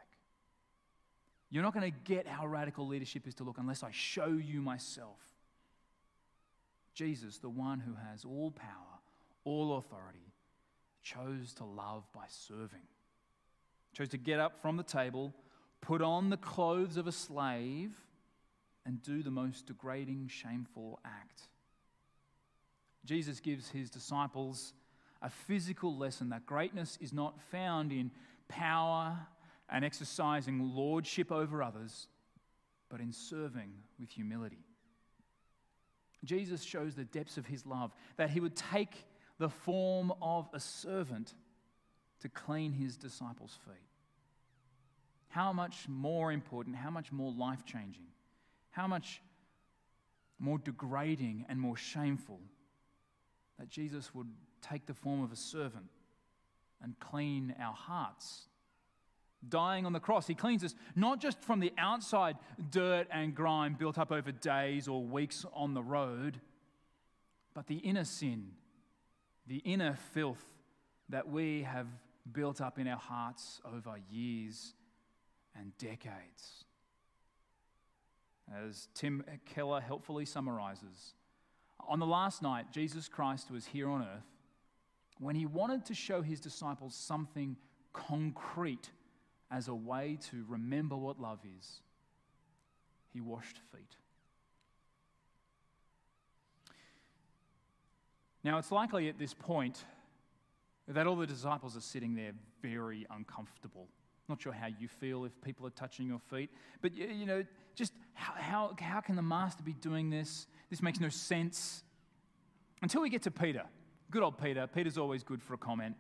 You're 1.50 1.62
not 1.62 1.74
going 1.74 1.90
to 1.90 1.98
get 2.04 2.26
how 2.26 2.46
radical 2.46 2.86
leadership 2.86 3.26
is 3.26 3.34
to 3.36 3.44
look 3.44 3.58
unless 3.58 3.82
I 3.82 3.90
show 3.90 4.28
you 4.28 4.62
myself. 4.62 5.18
Jesus, 6.94 7.38
the 7.38 7.48
one 7.48 7.80
who 7.80 7.94
has 8.10 8.24
all 8.24 8.50
power, 8.50 9.00
all 9.44 9.76
authority, 9.76 10.32
chose 11.02 11.52
to 11.54 11.64
love 11.64 12.04
by 12.14 12.24
serving 12.28 12.82
chose 13.92 14.08
to 14.08 14.18
get 14.18 14.40
up 14.40 14.60
from 14.60 14.76
the 14.76 14.82
table, 14.82 15.34
put 15.80 16.02
on 16.02 16.30
the 16.30 16.36
clothes 16.36 16.96
of 16.96 17.06
a 17.06 17.12
slave, 17.12 17.92
and 18.84 19.02
do 19.02 19.22
the 19.22 19.30
most 19.30 19.66
degrading, 19.66 20.28
shameful 20.28 21.00
act. 21.04 21.42
Jesus 23.04 23.40
gives 23.40 23.68
his 23.70 23.90
disciples 23.90 24.74
a 25.20 25.30
physical 25.30 25.96
lesson 25.96 26.30
that 26.30 26.46
greatness 26.46 26.98
is 27.00 27.12
not 27.12 27.40
found 27.50 27.92
in 27.92 28.10
power 28.48 29.16
and 29.68 29.84
exercising 29.84 30.74
lordship 30.74 31.30
over 31.30 31.62
others, 31.62 32.08
but 32.88 33.00
in 33.00 33.12
serving 33.12 33.72
with 33.98 34.10
humility. 34.10 34.64
Jesus 36.24 36.62
shows 36.62 36.94
the 36.94 37.04
depths 37.04 37.36
of 37.36 37.46
his 37.46 37.66
love, 37.66 37.92
that 38.16 38.30
he 38.30 38.40
would 38.40 38.54
take 38.54 39.06
the 39.38 39.48
form 39.48 40.12
of 40.20 40.48
a 40.52 40.60
servant 40.60 41.34
to 42.20 42.28
clean 42.28 42.72
his 42.72 42.96
disciples' 42.96 43.58
feet. 43.66 43.88
How 45.28 45.52
much 45.52 45.88
more 45.88 46.30
important, 46.30 46.76
how 46.76 46.90
much 46.90 47.10
more 47.10 47.32
life 47.32 47.64
changing, 47.64 48.06
how 48.72 48.86
much 48.86 49.22
more 50.38 50.58
degrading 50.58 51.46
and 51.48 51.60
more 51.60 51.76
shameful 51.76 52.40
that 53.58 53.68
Jesus 53.68 54.14
would 54.14 54.28
take 54.60 54.86
the 54.86 54.94
form 54.94 55.22
of 55.22 55.30
a 55.30 55.36
servant 55.36 55.90
and 56.82 56.98
clean 56.98 57.54
our 57.60 57.74
hearts. 57.74 58.48
Dying 59.48 59.86
on 59.86 59.92
the 59.92 60.00
cross, 60.00 60.26
he 60.26 60.34
cleans 60.34 60.64
us 60.64 60.74
not 60.96 61.20
just 61.20 61.40
from 61.42 61.60
the 61.60 61.72
outside 61.78 62.36
dirt 62.70 63.06
and 63.10 63.34
grime 63.34 63.76
built 63.78 63.98
up 63.98 64.10
over 64.10 64.32
days 64.32 64.88
or 64.88 65.02
weeks 65.04 65.44
on 65.52 65.74
the 65.74 65.82
road, 65.82 66.40
but 67.54 67.66
the 67.66 67.76
inner 67.76 68.04
sin, 68.04 68.52
the 69.46 69.58
inner 69.58 69.96
filth 70.12 70.44
that 71.08 71.28
we 71.28 71.62
have 71.62 71.86
built 72.32 72.60
up 72.60 72.78
in 72.78 72.86
our 72.86 72.98
hearts 72.98 73.60
over 73.64 73.96
years 74.10 74.74
and 75.58 75.76
decades. 75.78 76.64
As 78.54 78.88
Tim 78.94 79.24
Keller 79.46 79.80
helpfully 79.80 80.24
summarizes, 80.26 81.14
on 81.88 81.98
the 81.98 82.06
last 82.06 82.42
night, 82.42 82.66
Jesus 82.70 83.08
Christ 83.08 83.50
was 83.50 83.66
here 83.66 83.88
on 83.88 84.02
earth 84.02 84.26
when 85.18 85.36
he 85.36 85.46
wanted 85.46 85.86
to 85.86 85.94
show 85.94 86.20
his 86.22 86.40
disciples 86.40 86.94
something 86.94 87.56
concrete 87.92 88.90
as 89.50 89.68
a 89.68 89.74
way 89.74 90.18
to 90.30 90.44
remember 90.48 90.96
what 90.96 91.20
love 91.20 91.40
is. 91.58 91.80
He 93.12 93.20
washed 93.20 93.58
feet. 93.72 93.96
Now, 98.44 98.58
it's 98.58 98.72
likely 98.72 99.08
at 99.08 99.18
this 99.18 99.34
point 99.34 99.84
that 100.88 101.06
all 101.06 101.16
the 101.16 101.26
disciples 101.26 101.76
are 101.76 101.80
sitting 101.80 102.14
there 102.14 102.32
very 102.60 103.06
uncomfortable. 103.10 103.86
Not 104.32 104.40
sure 104.40 104.52
how 104.54 104.68
you 104.68 104.88
feel 104.88 105.26
if 105.26 105.32
people 105.42 105.66
are 105.66 105.70
touching 105.76 106.06
your 106.06 106.18
feet, 106.18 106.48
but 106.80 106.94
you 106.94 107.26
know, 107.26 107.44
just 107.74 107.92
how, 108.14 108.32
how, 108.32 108.76
how 108.80 109.02
can 109.02 109.14
the 109.14 109.20
master 109.20 109.62
be 109.62 109.74
doing 109.74 110.08
this? 110.08 110.46
This 110.70 110.80
makes 110.80 110.98
no 110.98 111.10
sense. 111.10 111.84
Until 112.80 113.02
we 113.02 113.10
get 113.10 113.20
to 113.24 113.30
Peter. 113.30 113.64
Good 114.10 114.22
old 114.22 114.42
Peter. 114.42 114.66
Peter's 114.66 114.96
always 114.96 115.22
good 115.22 115.42
for 115.42 115.52
a 115.52 115.58
comment. 115.58 115.96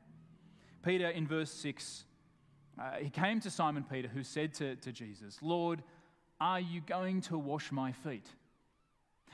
Peter, 0.82 1.10
in 1.10 1.26
verse 1.26 1.50
6, 1.50 2.04
uh, 2.80 2.92
he 3.02 3.10
came 3.10 3.38
to 3.40 3.50
Simon 3.50 3.84
Peter, 3.84 4.08
who 4.08 4.22
said 4.22 4.54
to, 4.54 4.76
to 4.76 4.92
Jesus, 4.92 5.36
Lord, 5.42 5.82
are 6.40 6.58
you 6.58 6.80
going 6.80 7.20
to 7.22 7.36
wash 7.36 7.70
my 7.70 7.92
feet? 7.92 8.30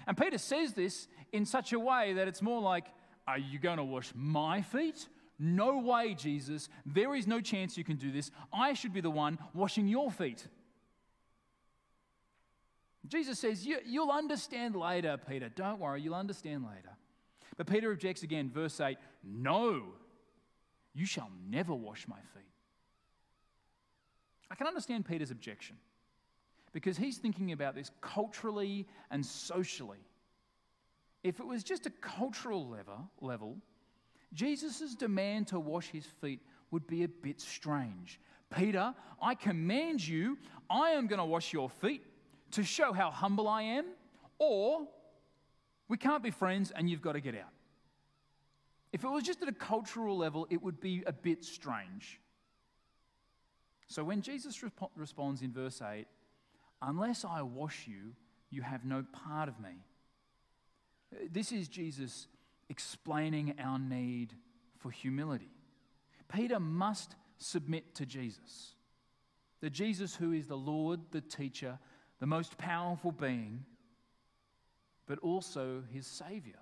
And 0.08 0.16
Peter 0.16 0.38
says 0.38 0.72
this 0.72 1.06
in 1.32 1.46
such 1.46 1.72
a 1.72 1.78
way 1.78 2.14
that 2.14 2.26
it's 2.26 2.42
more 2.42 2.60
like, 2.60 2.86
Are 3.28 3.38
you 3.38 3.60
going 3.60 3.76
to 3.76 3.84
wash 3.84 4.10
my 4.16 4.60
feet? 4.60 5.06
No 5.38 5.78
way, 5.78 6.14
Jesus. 6.14 6.68
There 6.84 7.14
is 7.14 7.26
no 7.26 7.40
chance 7.40 7.78
you 7.78 7.84
can 7.84 7.96
do 7.96 8.10
this. 8.10 8.30
I 8.52 8.72
should 8.72 8.92
be 8.92 9.00
the 9.00 9.10
one 9.10 9.38
washing 9.54 9.86
your 9.86 10.10
feet. 10.10 10.46
Jesus 13.06 13.38
says, 13.38 13.64
you, 13.64 13.78
will 14.04 14.10
understand 14.10 14.74
later, 14.74 15.16
Peter. 15.16 15.48
Don't 15.48 15.80
worry, 15.80 16.02
you'll 16.02 16.14
understand 16.14 16.64
later. 16.64 16.90
But 17.56 17.66
Peter 17.66 17.90
objects 17.90 18.22
again, 18.22 18.50
verse 18.50 18.80
8 18.80 18.98
No, 19.24 19.82
you 20.94 21.06
shall 21.06 21.30
never 21.48 21.74
wash 21.74 22.06
my 22.08 22.16
feet. 22.34 22.42
I 24.50 24.54
can 24.54 24.66
understand 24.66 25.06
Peter's 25.06 25.30
objection 25.30 25.76
because 26.72 26.96
he's 26.96 27.18
thinking 27.18 27.52
about 27.52 27.74
this 27.74 27.90
culturally 28.00 28.86
and 29.10 29.24
socially. 29.24 29.98
If 31.22 31.40
it 31.40 31.46
was 31.46 31.64
just 31.64 31.86
a 31.86 31.90
cultural 31.90 32.68
level, 32.68 33.10
level 33.20 33.56
Jesus' 34.32 34.94
demand 34.94 35.48
to 35.48 35.58
wash 35.58 35.88
his 35.88 36.06
feet 36.20 36.40
would 36.70 36.86
be 36.86 37.04
a 37.04 37.08
bit 37.08 37.40
strange. 37.40 38.20
Peter, 38.54 38.94
I 39.20 39.34
command 39.34 40.06
you, 40.06 40.38
I 40.70 40.90
am 40.90 41.06
going 41.06 41.18
to 41.18 41.24
wash 41.24 41.52
your 41.52 41.68
feet 41.68 42.02
to 42.52 42.62
show 42.62 42.92
how 42.92 43.10
humble 43.10 43.48
I 43.48 43.62
am, 43.62 43.86
or 44.38 44.86
we 45.88 45.96
can't 45.96 46.22
be 46.22 46.30
friends 46.30 46.70
and 46.74 46.88
you've 46.88 47.02
got 47.02 47.12
to 47.12 47.20
get 47.20 47.34
out. 47.34 47.52
If 48.92 49.04
it 49.04 49.08
was 49.08 49.22
just 49.22 49.42
at 49.42 49.48
a 49.48 49.52
cultural 49.52 50.16
level, 50.16 50.46
it 50.50 50.62
would 50.62 50.80
be 50.80 51.02
a 51.06 51.12
bit 51.12 51.44
strange. 51.44 52.20
So 53.86 54.04
when 54.04 54.22
Jesus 54.22 54.62
responds 54.96 55.42
in 55.42 55.52
verse 55.52 55.82
8, 55.82 56.06
unless 56.82 57.24
I 57.24 57.42
wash 57.42 57.86
you, 57.86 58.14
you 58.50 58.62
have 58.62 58.84
no 58.84 59.04
part 59.12 59.48
of 59.48 59.58
me. 59.60 59.84
This 61.30 61.52
is 61.52 61.68
Jesus 61.68 62.28
explaining 62.68 63.54
our 63.58 63.78
need 63.78 64.34
for 64.78 64.90
humility. 64.90 65.50
Peter 66.32 66.60
must 66.60 67.14
submit 67.38 67.94
to 67.94 68.06
Jesus. 68.06 68.74
The 69.60 69.70
Jesus 69.70 70.14
who 70.14 70.32
is 70.32 70.46
the 70.46 70.56
Lord, 70.56 71.00
the 71.10 71.20
teacher, 71.20 71.78
the 72.20 72.26
most 72.26 72.58
powerful 72.58 73.12
being, 73.12 73.64
but 75.06 75.18
also 75.20 75.82
his 75.92 76.06
Savior. 76.06 76.58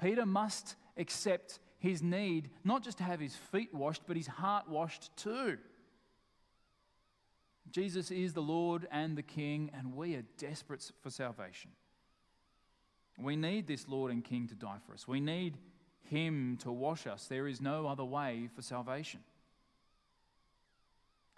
Peter 0.00 0.26
must 0.26 0.76
accept 0.96 1.60
his 1.78 2.02
need 2.02 2.50
not 2.64 2.82
just 2.82 2.98
to 2.98 3.04
have 3.04 3.20
his 3.20 3.36
feet 3.36 3.72
washed, 3.74 4.02
but 4.06 4.16
his 4.16 4.26
heart 4.26 4.68
washed 4.68 5.14
too. 5.16 5.58
Jesus 7.70 8.10
is 8.10 8.32
the 8.32 8.42
Lord 8.42 8.86
and 8.90 9.16
the 9.16 9.22
King, 9.22 9.70
and 9.76 9.94
we 9.94 10.14
are 10.14 10.24
desperate 10.38 10.90
for 11.02 11.10
salvation. 11.10 11.70
We 13.18 13.36
need 13.36 13.66
this 13.66 13.88
Lord 13.88 14.10
and 14.10 14.24
King 14.24 14.48
to 14.48 14.54
die 14.54 14.78
for 14.86 14.94
us. 14.94 15.06
We 15.06 15.20
need 15.20 15.58
Him 16.08 16.58
to 16.62 16.72
wash 16.72 17.06
us. 17.06 17.26
There 17.26 17.46
is 17.46 17.60
no 17.60 17.86
other 17.86 18.04
way 18.04 18.48
for 18.54 18.62
salvation. 18.62 19.20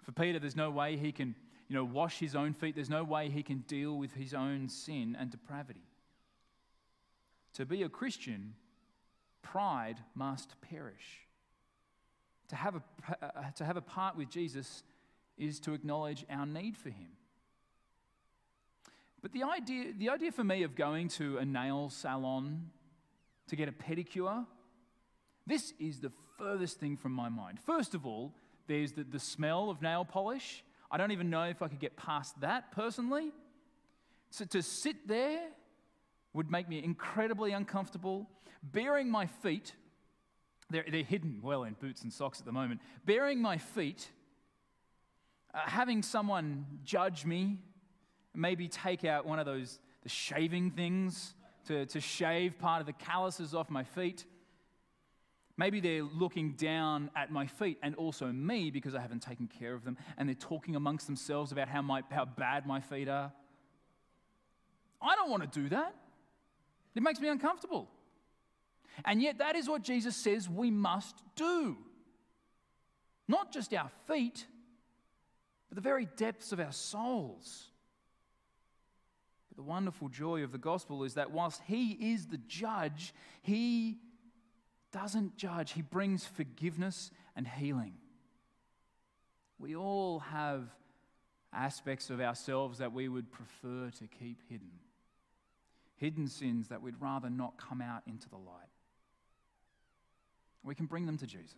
For 0.05 0.11
Peter, 0.11 0.37
there's 0.37 0.55
no 0.55 0.69
way 0.69 0.97
he 0.97 1.11
can, 1.11 1.33
you 1.67 1.75
know, 1.75 1.83
wash 1.83 2.19
his 2.19 2.35
own 2.35 2.53
feet. 2.53 2.75
There's 2.75 2.91
no 2.91 3.03
way 3.03 3.29
he 3.29 3.41
can 3.41 3.59
deal 3.67 3.97
with 3.97 4.13
his 4.13 4.35
own 4.35 4.69
sin 4.69 5.17
and 5.19 5.31
depravity. 5.31 5.81
To 7.53 7.65
be 7.65 7.81
a 7.81 7.89
Christian, 7.89 8.53
pride 9.41 9.97
must 10.13 10.61
perish. 10.61 11.25
To 12.49 12.55
have, 12.55 12.75
a, 12.75 12.81
uh, 13.25 13.51
to 13.55 13.65
have 13.65 13.77
a 13.77 13.81
part 13.81 14.15
with 14.15 14.29
Jesus 14.29 14.83
is 15.39 15.59
to 15.61 15.73
acknowledge 15.73 16.23
our 16.29 16.45
need 16.45 16.77
for 16.77 16.89
him. 16.89 17.09
But 19.25 19.33
the 19.33 19.41
idea, 19.41 19.85
the 19.97 20.09
idea 20.09 20.31
for 20.31 20.43
me 20.43 20.61
of 20.61 20.75
going 20.75 21.07
to 21.17 21.39
a 21.39 21.45
nail 21.45 21.89
salon 21.89 22.69
to 23.47 23.55
get 23.55 23.67
a 23.67 23.71
pedicure, 23.71 24.45
this 25.47 25.73
is 25.79 25.99
the 25.99 26.11
furthest 26.37 26.79
thing 26.79 26.95
from 26.95 27.13
my 27.13 27.27
mind. 27.27 27.57
First 27.59 27.95
of 27.95 28.05
all, 28.05 28.35
there's 28.67 28.91
the, 28.91 29.03
the 29.03 29.17
smell 29.17 29.71
of 29.71 29.81
nail 29.81 30.05
polish. 30.05 30.63
I 30.91 30.97
don't 30.97 31.11
even 31.11 31.31
know 31.31 31.45
if 31.45 31.63
I 31.63 31.69
could 31.69 31.79
get 31.79 31.97
past 31.97 32.39
that 32.41 32.71
personally. 32.71 33.31
So 34.29 34.45
to 34.45 34.61
sit 34.61 35.07
there 35.07 35.41
would 36.33 36.51
make 36.51 36.69
me 36.69 36.83
incredibly 36.83 37.51
uncomfortable. 37.51 38.29
Baring 38.61 39.09
my 39.09 39.25
feet, 39.25 39.73
they're, 40.69 40.85
they're 40.87 41.01
hidden 41.01 41.39
well 41.41 41.63
in 41.63 41.73
boots 41.73 42.03
and 42.03 42.13
socks 42.13 42.39
at 42.39 42.45
the 42.45 42.51
moment. 42.51 42.79
Baring 43.07 43.41
my 43.41 43.57
feet, 43.57 44.07
uh, 45.51 45.61
having 45.65 46.03
someone 46.03 46.67
judge 46.83 47.25
me, 47.25 47.57
maybe 48.37 48.67
take 48.67 49.05
out 49.05 49.25
one 49.25 49.39
of 49.39 49.45
those 49.45 49.79
the 50.03 50.09
shaving 50.09 50.69
things 50.71 51.33
to, 51.67 51.85
to 51.87 51.99
shave 51.99 52.59
part 52.59 52.79
of 52.79 52.85
the 52.85 52.93
calluses 52.93 53.55
off 53.55 53.69
my 53.69 53.83
feet. 53.83 54.23
Maybe 55.57 55.79
they're 55.79 56.03
looking 56.03 56.51
down 56.51 57.09
at 57.15 57.31
my 57.31 57.47
feet 57.47 57.79
and 57.81 57.95
also 57.95 58.27
me 58.27 58.69
because 58.69 58.93
I 58.93 59.01
haven't 59.01 59.21
taken 59.21 59.47
care 59.47 59.73
of 59.73 59.83
them, 59.83 59.97
and 60.17 60.29
they're 60.29 60.35
talking 60.35 60.75
amongst 60.75 61.07
themselves 61.07 61.51
about 61.51 61.69
how, 61.69 61.81
my, 61.81 62.03
how 62.11 62.25
bad 62.25 62.67
my 62.67 62.81
feet 62.81 63.07
are. 63.07 63.31
I 65.01 65.15
don't 65.15 65.29
want 65.29 65.51
to 65.51 65.59
do 65.61 65.69
that. 65.69 65.95
It 66.93 67.03
makes 67.03 67.19
me 67.19 67.29
uncomfortable. 67.29 67.89
And 69.03 69.21
yet, 69.21 69.39
that 69.39 69.55
is 69.55 69.67
what 69.67 69.81
Jesus 69.81 70.15
says 70.15 70.49
we 70.49 70.71
must 70.71 71.15
do. 71.35 71.77
Not 73.27 73.51
just 73.51 73.73
our 73.73 73.89
feet, 74.07 74.45
but 75.69 75.75
the 75.75 75.81
very 75.81 76.07
depths 76.15 76.51
of 76.51 76.59
our 76.59 76.71
souls. 76.71 77.71
But 79.55 79.63
the 79.63 79.69
wonderful 79.69 80.09
joy 80.09 80.43
of 80.43 80.51
the 80.51 80.57
gospel 80.57 81.03
is 81.03 81.13
that 81.13 81.31
whilst 81.31 81.61
He 81.65 81.91
is 82.13 82.27
the 82.27 82.39
judge, 82.47 83.13
He 83.41 83.97
doesn't 84.91 85.37
judge, 85.37 85.73
He 85.73 85.81
brings 85.81 86.25
forgiveness 86.25 87.11
and 87.35 87.47
healing. 87.47 87.93
We 89.57 89.75
all 89.75 90.19
have 90.19 90.67
aspects 91.53 92.09
of 92.09 92.19
ourselves 92.19 92.79
that 92.79 92.91
we 92.91 93.07
would 93.07 93.31
prefer 93.31 93.89
to 93.99 94.07
keep 94.07 94.41
hidden, 94.49 94.71
hidden 95.95 96.27
sins 96.27 96.67
that 96.67 96.81
we'd 96.81 96.99
rather 96.99 97.29
not 97.29 97.57
come 97.57 97.81
out 97.81 98.03
into 98.07 98.27
the 98.29 98.35
light. 98.35 98.67
We 100.63 100.75
can 100.75 100.87
bring 100.87 101.05
them 101.05 101.17
to 101.19 101.27
Jesus. 101.27 101.53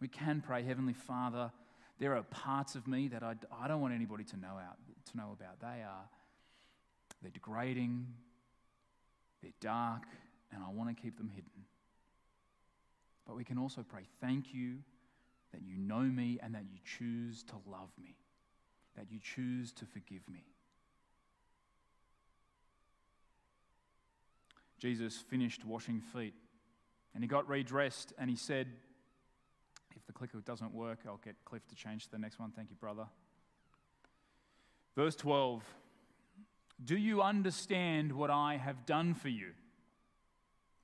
We 0.00 0.08
can 0.08 0.40
pray, 0.40 0.62
Heavenly 0.62 0.92
Father, 0.92 1.50
there 1.98 2.16
are 2.16 2.22
parts 2.22 2.74
of 2.76 2.86
me 2.86 3.08
that 3.08 3.22
I, 3.22 3.34
I 3.52 3.68
don't 3.68 3.80
want 3.80 3.92
anybody 3.94 4.24
to 4.24 4.36
know, 4.36 4.48
out, 4.48 4.76
to 5.10 5.16
know 5.16 5.36
about. 5.38 5.60
They 5.60 5.82
are 5.82 6.08
they're 7.22 7.30
degrading, 7.30 8.06
they're 9.42 9.52
dark, 9.60 10.02
and 10.52 10.62
I 10.62 10.70
want 10.70 10.94
to 10.94 11.00
keep 11.00 11.16
them 11.16 11.28
hidden. 11.28 11.50
But 13.26 13.36
we 13.36 13.44
can 13.44 13.58
also 13.58 13.84
pray, 13.88 14.02
Thank 14.20 14.52
you 14.52 14.78
that 15.52 15.62
you 15.62 15.76
know 15.76 16.00
me 16.00 16.38
and 16.42 16.54
that 16.54 16.64
you 16.70 16.78
choose 16.84 17.42
to 17.44 17.54
love 17.70 17.90
me, 18.00 18.16
that 18.96 19.06
you 19.10 19.18
choose 19.18 19.72
to 19.72 19.86
forgive 19.86 20.28
me. 20.32 20.44
Jesus 24.78 25.16
finished 25.28 25.64
washing 25.64 26.00
feet 26.00 26.34
and 27.14 27.22
he 27.22 27.28
got 27.28 27.48
redressed 27.48 28.12
and 28.18 28.30
he 28.30 28.36
said, 28.36 28.68
If 29.94 30.06
the 30.06 30.12
clicker 30.12 30.38
doesn't 30.38 30.72
work, 30.72 31.00
I'll 31.06 31.20
get 31.22 31.36
Cliff 31.44 31.66
to 31.68 31.74
change 31.74 32.04
to 32.04 32.10
the 32.10 32.18
next 32.18 32.38
one. 32.38 32.50
Thank 32.50 32.70
you, 32.70 32.76
brother. 32.76 33.06
Verse 34.96 35.16
12 35.16 35.62
Do 36.82 36.96
you 36.96 37.22
understand 37.22 38.12
what 38.12 38.30
I 38.30 38.56
have 38.56 38.86
done 38.86 39.14
for 39.14 39.28
you? 39.28 39.52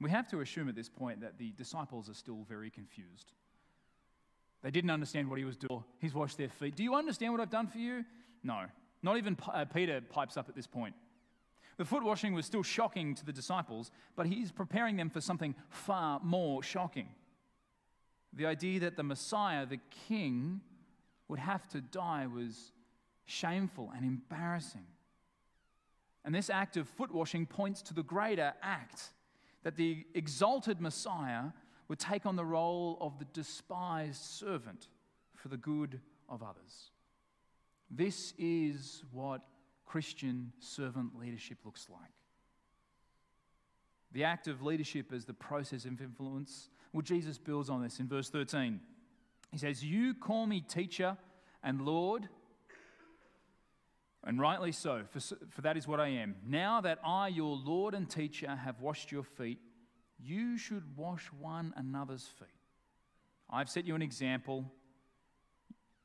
We 0.00 0.10
have 0.10 0.28
to 0.28 0.40
assume 0.40 0.68
at 0.68 0.74
this 0.74 0.88
point 0.88 1.22
that 1.22 1.38
the 1.38 1.52
disciples 1.52 2.10
are 2.10 2.14
still 2.14 2.44
very 2.48 2.70
confused. 2.70 3.32
They 4.62 4.70
didn't 4.70 4.90
understand 4.90 5.30
what 5.30 5.38
he 5.38 5.44
was 5.44 5.56
doing. 5.56 5.84
He's 6.00 6.12
washed 6.12 6.36
their 6.36 6.48
feet. 6.48 6.76
Do 6.76 6.82
you 6.82 6.94
understand 6.94 7.32
what 7.32 7.40
I've 7.40 7.50
done 7.50 7.66
for 7.66 7.78
you? 7.78 8.04
No. 8.42 8.64
Not 9.02 9.16
even 9.16 9.36
uh, 9.52 9.64
Peter 9.64 10.00
pipes 10.00 10.36
up 10.36 10.48
at 10.48 10.54
this 10.54 10.66
point. 10.66 10.94
The 11.78 11.84
foot 11.84 12.02
washing 12.02 12.34
was 12.34 12.46
still 12.46 12.62
shocking 12.62 13.14
to 13.14 13.24
the 13.24 13.32
disciples, 13.32 13.90
but 14.16 14.26
he's 14.26 14.50
preparing 14.50 14.96
them 14.96 15.10
for 15.10 15.20
something 15.20 15.54
far 15.68 16.20
more 16.22 16.62
shocking. 16.62 17.08
The 18.32 18.46
idea 18.46 18.80
that 18.80 18.96
the 18.96 19.02
Messiah, 19.02 19.66
the 19.66 19.80
King, 20.08 20.60
would 21.28 21.38
have 21.38 21.68
to 21.68 21.80
die 21.80 22.26
was 22.26 22.72
shameful 23.24 23.92
and 23.94 24.04
embarrassing. 24.04 24.86
And 26.26 26.34
this 26.34 26.50
act 26.50 26.76
of 26.76 26.88
foot 26.88 27.14
washing 27.14 27.46
points 27.46 27.80
to 27.82 27.94
the 27.94 28.02
greater 28.02 28.52
act 28.60 29.10
that 29.62 29.76
the 29.76 30.04
exalted 30.12 30.80
Messiah 30.80 31.44
would 31.88 32.00
take 32.00 32.26
on 32.26 32.34
the 32.34 32.44
role 32.44 32.98
of 33.00 33.18
the 33.18 33.24
despised 33.26 34.22
servant 34.22 34.88
for 35.36 35.48
the 35.48 35.56
good 35.56 36.00
of 36.28 36.42
others. 36.42 36.90
This 37.88 38.34
is 38.38 39.04
what 39.12 39.42
Christian 39.86 40.52
servant 40.58 41.16
leadership 41.16 41.58
looks 41.64 41.86
like. 41.88 42.10
The 44.10 44.24
act 44.24 44.48
of 44.48 44.62
leadership 44.62 45.12
is 45.12 45.24
the 45.24 45.32
process 45.32 45.84
of 45.84 46.00
influence. 46.00 46.70
Well, 46.92 47.02
Jesus 47.02 47.38
builds 47.38 47.70
on 47.70 47.82
this 47.82 48.00
in 48.00 48.08
verse 48.08 48.30
13. 48.30 48.80
He 49.52 49.58
says, 49.58 49.84
You 49.84 50.14
call 50.14 50.46
me 50.46 50.60
teacher 50.60 51.16
and 51.62 51.82
Lord, 51.82 52.28
and 54.26 54.40
rightly 54.40 54.72
so, 54.72 55.02
for, 55.08 55.20
for 55.50 55.62
that 55.62 55.76
is 55.76 55.86
what 55.86 56.00
I 56.00 56.08
am. 56.08 56.34
Now 56.44 56.80
that 56.80 56.98
I, 57.04 57.28
your 57.28 57.56
Lord 57.56 57.94
and 57.94 58.10
teacher, 58.10 58.54
have 58.54 58.80
washed 58.80 59.12
your 59.12 59.22
feet, 59.22 59.60
you 60.18 60.58
should 60.58 60.96
wash 60.96 61.26
one 61.38 61.72
another's 61.76 62.26
feet. 62.26 62.48
I've 63.48 63.70
set 63.70 63.86
you 63.86 63.94
an 63.94 64.02
example 64.02 64.64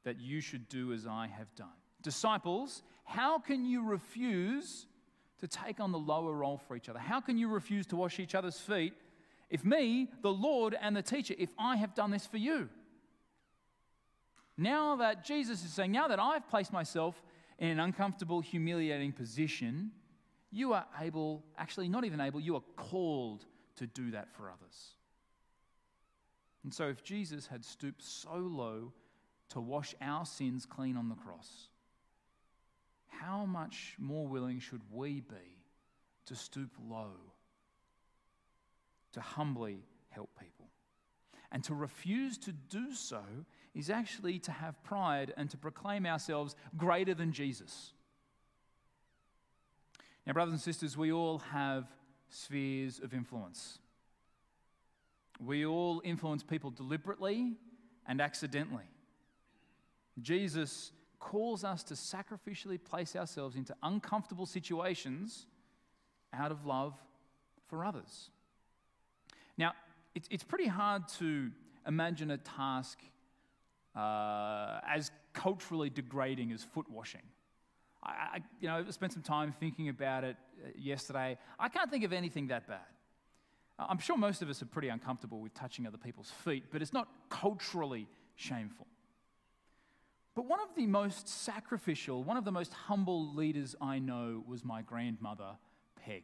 that 0.03 0.19
you 0.19 0.39
should 0.39 0.69
do 0.69 0.93
as 0.93 1.07
I 1.07 1.27
have 1.35 1.53
done. 1.55 1.73
Disciples, 2.03 2.83
how 3.05 3.39
can 3.39 3.65
you 3.65 3.83
refuse 3.83 4.85
to 5.39 5.47
take 5.47 5.79
on 5.79 5.91
the 5.91 5.97
lower 5.97 6.33
role 6.33 6.61
for 6.67 6.75
each 6.75 6.89
other? 6.89 6.99
How 6.99 7.21
can 7.21 7.39
you 7.39 7.47
refuse 7.47 7.87
to 7.87 7.95
wash 7.95 8.19
each 8.19 8.35
other's 8.35 8.59
feet 8.59 8.93
if 9.49 9.65
me, 9.65 10.09
the 10.21 10.31
Lord 10.31 10.77
and 10.79 10.95
the 10.95 11.01
teacher, 11.01 11.33
if 11.39 11.49
I 11.57 11.75
have 11.77 11.95
done 11.95 12.11
this 12.11 12.27
for 12.27 12.37
you? 12.37 12.69
Now 14.57 14.97
that 14.97 15.25
Jesus 15.25 15.63
is 15.65 15.73
saying, 15.73 15.91
now 15.91 16.07
that 16.07 16.19
I've 16.19 16.47
placed 16.47 16.71
myself 16.71 17.19
in 17.61 17.69
an 17.69 17.79
uncomfortable, 17.79 18.41
humiliating 18.41 19.11
position, 19.11 19.91
you 20.49 20.73
are 20.73 20.85
able, 20.99 21.43
actually, 21.59 21.87
not 21.87 22.03
even 22.03 22.19
able, 22.19 22.41
you 22.41 22.55
are 22.55 22.63
called 22.75 23.45
to 23.75 23.85
do 23.85 24.11
that 24.11 24.33
for 24.33 24.49
others. 24.49 24.95
And 26.63 26.73
so, 26.73 26.89
if 26.89 27.03
Jesus 27.03 27.45
had 27.45 27.63
stooped 27.63 28.03
so 28.03 28.35
low 28.35 28.91
to 29.49 29.61
wash 29.61 29.93
our 30.01 30.25
sins 30.25 30.65
clean 30.65 30.97
on 30.97 31.07
the 31.07 31.15
cross, 31.15 31.69
how 33.07 33.45
much 33.45 33.95
more 33.99 34.27
willing 34.27 34.59
should 34.59 34.81
we 34.91 35.21
be 35.21 35.61
to 36.25 36.35
stoop 36.35 36.71
low, 36.89 37.11
to 39.13 39.21
humbly 39.21 39.83
help 40.09 40.31
people? 40.39 40.65
And 41.51 41.63
to 41.65 41.75
refuse 41.75 42.39
to 42.39 42.53
do 42.53 42.95
so 42.95 43.21
is 43.73 43.89
actually 43.89 44.39
to 44.39 44.51
have 44.51 44.81
pride 44.83 45.33
and 45.37 45.49
to 45.49 45.57
proclaim 45.57 46.05
ourselves 46.05 46.55
greater 46.77 47.13
than 47.13 47.31
Jesus. 47.31 47.93
Now, 50.25 50.33
brothers 50.33 50.53
and 50.53 50.61
sisters, 50.61 50.97
we 50.97 51.11
all 51.11 51.39
have 51.39 51.85
spheres 52.29 52.99
of 52.99 53.13
influence. 53.13 53.79
We 55.39 55.65
all 55.65 56.01
influence 56.03 56.43
people 56.43 56.69
deliberately 56.69 57.53
and 58.07 58.21
accidentally. 58.21 58.83
Jesus 60.21 60.91
calls 61.19 61.63
us 61.63 61.83
to 61.83 61.93
sacrificially 61.93 62.83
place 62.83 63.15
ourselves 63.15 63.55
into 63.55 63.75
uncomfortable 63.83 64.45
situations 64.45 65.45
out 66.33 66.51
of 66.51 66.65
love 66.65 66.93
for 67.67 67.85
others. 67.85 68.29
Now, 69.57 69.73
it's, 70.13 70.43
pretty 70.43 70.67
hard 70.67 71.07
to 71.19 71.51
imagine 71.87 72.31
a 72.31 72.37
task 72.37 72.99
uh, 73.95 74.79
as 74.87 75.11
culturally 75.33 75.89
degrading 75.89 76.51
as 76.51 76.63
foot 76.63 76.89
washing. 76.89 77.21
I, 78.03 78.09
I, 78.09 78.39
you 78.59 78.67
know, 78.67 78.83
spent 78.89 79.13
some 79.13 79.21
time 79.21 79.53
thinking 79.59 79.89
about 79.89 80.23
it 80.23 80.37
uh, 80.63 80.69
yesterday. 80.75 81.37
I 81.59 81.69
can't 81.69 81.89
think 81.89 82.03
of 82.03 82.13
anything 82.13 82.47
that 82.47 82.67
bad. 82.67 82.79
I'm 83.89 83.97
sure 83.97 84.17
most 84.17 84.41
of 84.41 84.49
us 84.49 84.61
are 84.61 84.67
pretty 84.67 84.89
uncomfortable 84.89 85.39
with 85.39 85.53
touching 85.53 85.87
other 85.87 85.97
people's 85.97 86.31
feet, 86.43 86.65
but 86.71 86.81
it's 86.81 86.93
not 86.93 87.07
culturally 87.29 88.07
shameful. 88.35 88.87
But 90.35 90.45
one 90.45 90.59
of 90.59 90.69
the 90.75 90.85
most 90.85 91.27
sacrificial, 91.27 92.23
one 92.23 92.37
of 92.37 92.45
the 92.45 92.51
most 92.51 92.73
humble 92.73 93.33
leaders 93.33 93.75
I 93.81 93.99
know 93.99 94.43
was 94.47 94.63
my 94.63 94.81
grandmother, 94.81 95.57
Peg. 96.05 96.23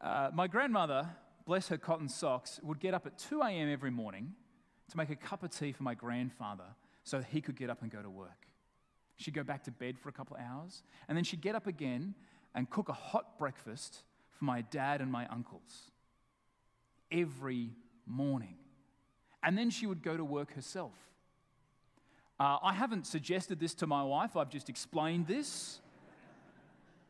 Uh, 0.00 0.30
my 0.32 0.46
grandmother, 0.46 1.08
bless 1.44 1.68
her 1.68 1.76
cotton 1.76 2.08
socks, 2.08 2.60
would 2.62 2.80
get 2.80 2.94
up 2.94 3.06
at 3.06 3.18
2 3.18 3.42
a.m. 3.42 3.70
every 3.70 3.90
morning 3.90 4.34
to 4.90 4.96
make 4.96 5.10
a 5.10 5.16
cup 5.16 5.42
of 5.42 5.50
tea 5.50 5.72
for 5.72 5.82
my 5.82 5.94
grandfather 5.94 6.64
so 7.04 7.20
he 7.20 7.40
could 7.40 7.56
get 7.56 7.70
up 7.70 7.82
and 7.82 7.90
go 7.90 8.02
to 8.02 8.10
work. 8.10 8.46
She'd 9.16 9.34
go 9.34 9.42
back 9.42 9.64
to 9.64 9.70
bed 9.70 9.98
for 9.98 10.08
a 10.08 10.12
couple 10.12 10.36
of 10.36 10.42
hours, 10.42 10.82
and 11.08 11.16
then 11.16 11.24
she'd 11.24 11.40
get 11.40 11.54
up 11.54 11.66
again 11.66 12.14
and 12.54 12.68
cook 12.68 12.88
a 12.88 12.92
hot 12.92 13.38
breakfast 13.38 14.02
for 14.32 14.44
my 14.44 14.62
dad 14.62 15.00
and 15.00 15.10
my 15.10 15.26
uncles 15.26 15.90
every 17.10 17.70
morning. 18.06 18.56
And 19.42 19.56
then 19.56 19.70
she 19.70 19.86
would 19.86 20.02
go 20.02 20.16
to 20.16 20.24
work 20.24 20.54
herself. 20.54 20.94
Uh, 22.40 22.58
I 22.62 22.72
haven't 22.72 23.06
suggested 23.06 23.60
this 23.60 23.74
to 23.74 23.86
my 23.86 24.02
wife, 24.02 24.36
I've 24.36 24.50
just 24.50 24.68
explained 24.68 25.26
this. 25.26 25.80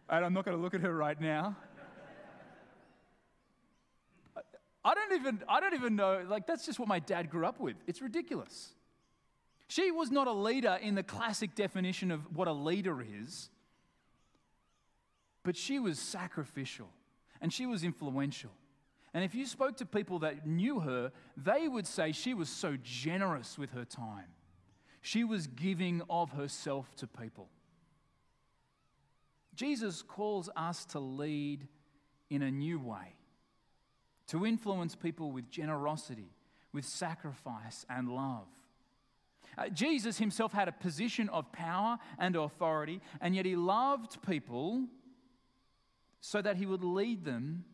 And 0.09 0.25
I'm 0.25 0.35
not 0.35 0.45
going 0.45 0.57
to 0.57 0.63
look 0.63 0.75
at 0.75 0.81
her 0.81 0.95
right 0.95 1.19
now. 1.19 1.57
I 4.85 4.95
don't 4.95 5.13
even, 5.13 5.43
I 5.49 5.61
don't 5.61 5.75
even 5.75 5.97
know, 5.97 6.25
like, 6.29 6.47
that's 6.47 6.67
just 6.67 6.79
what 6.79 6.89
my 6.89 6.99
dad 6.99 7.31
grew 7.31 7.47
up 7.47 7.61
with. 7.61 7.77
It's 7.87 8.03
ridiculous. 8.03 8.75
She 9.69 9.91
was 9.91 10.11
not 10.11 10.27
a 10.27 10.33
leader 10.33 10.79
in 10.83 10.95
the 10.95 11.03
classic 11.03 11.55
definition 11.55 12.11
of 12.11 12.37
what 12.37 12.49
a 12.49 12.53
leader 12.53 13.01
is, 13.01 13.49
but 15.45 15.57
she 15.57 15.79
was 15.79 15.99
sacrificial 15.99 16.89
and 17.41 17.53
she 17.53 17.67
was 17.67 17.85
influential. 17.85 18.51
And 19.15 19.25
if 19.25 19.35
you 19.35 19.47
spoke 19.47 19.77
to 19.79 19.87
people 19.87 20.21
that 20.21 20.47
knew 20.47 20.81
her, 20.81 21.13
they 21.37 21.69
would 21.69 21.87
say 21.87 22.13
she 22.13 22.35
was 22.35 22.49
so 22.49 22.77
generous 22.83 23.59
with 23.59 23.71
her 23.73 23.85
time. 23.85 24.29
She 25.01 25.25
was 25.25 25.47
giving 25.47 26.03
of 26.09 26.33
herself 26.33 26.95
to 26.97 27.07
people. 27.07 27.49
Jesus 29.55 30.03
calls 30.03 30.49
us 30.57 30.85
to 30.87 30.99
lead 31.01 31.67
in 32.31 32.43
a 32.43 32.51
new 32.51 32.79
way, 32.81 33.17
to 34.33 34.47
influence 34.47 34.95
people 34.95 35.31
with 35.31 35.51
generosity, 35.51 36.31
with 36.73 36.87
sacrifice 36.87 37.85
and 37.91 38.09
love. 38.09 38.47
Uh, 39.59 39.69
Jesus 39.69 40.17
himself 40.17 40.55
had 40.55 40.69
a 40.69 40.73
position 40.73 41.29
of 41.29 41.53
power 41.53 41.99
and 42.19 42.35
authority, 42.35 43.03
and 43.21 43.37
yet 43.37 43.45
he 43.45 43.57
loved 43.57 44.23
people 44.23 44.87
so 46.23 46.41
that 46.41 46.57
he 46.57 46.65
would 46.65 46.83
lead 46.83 47.27
them 47.27 47.67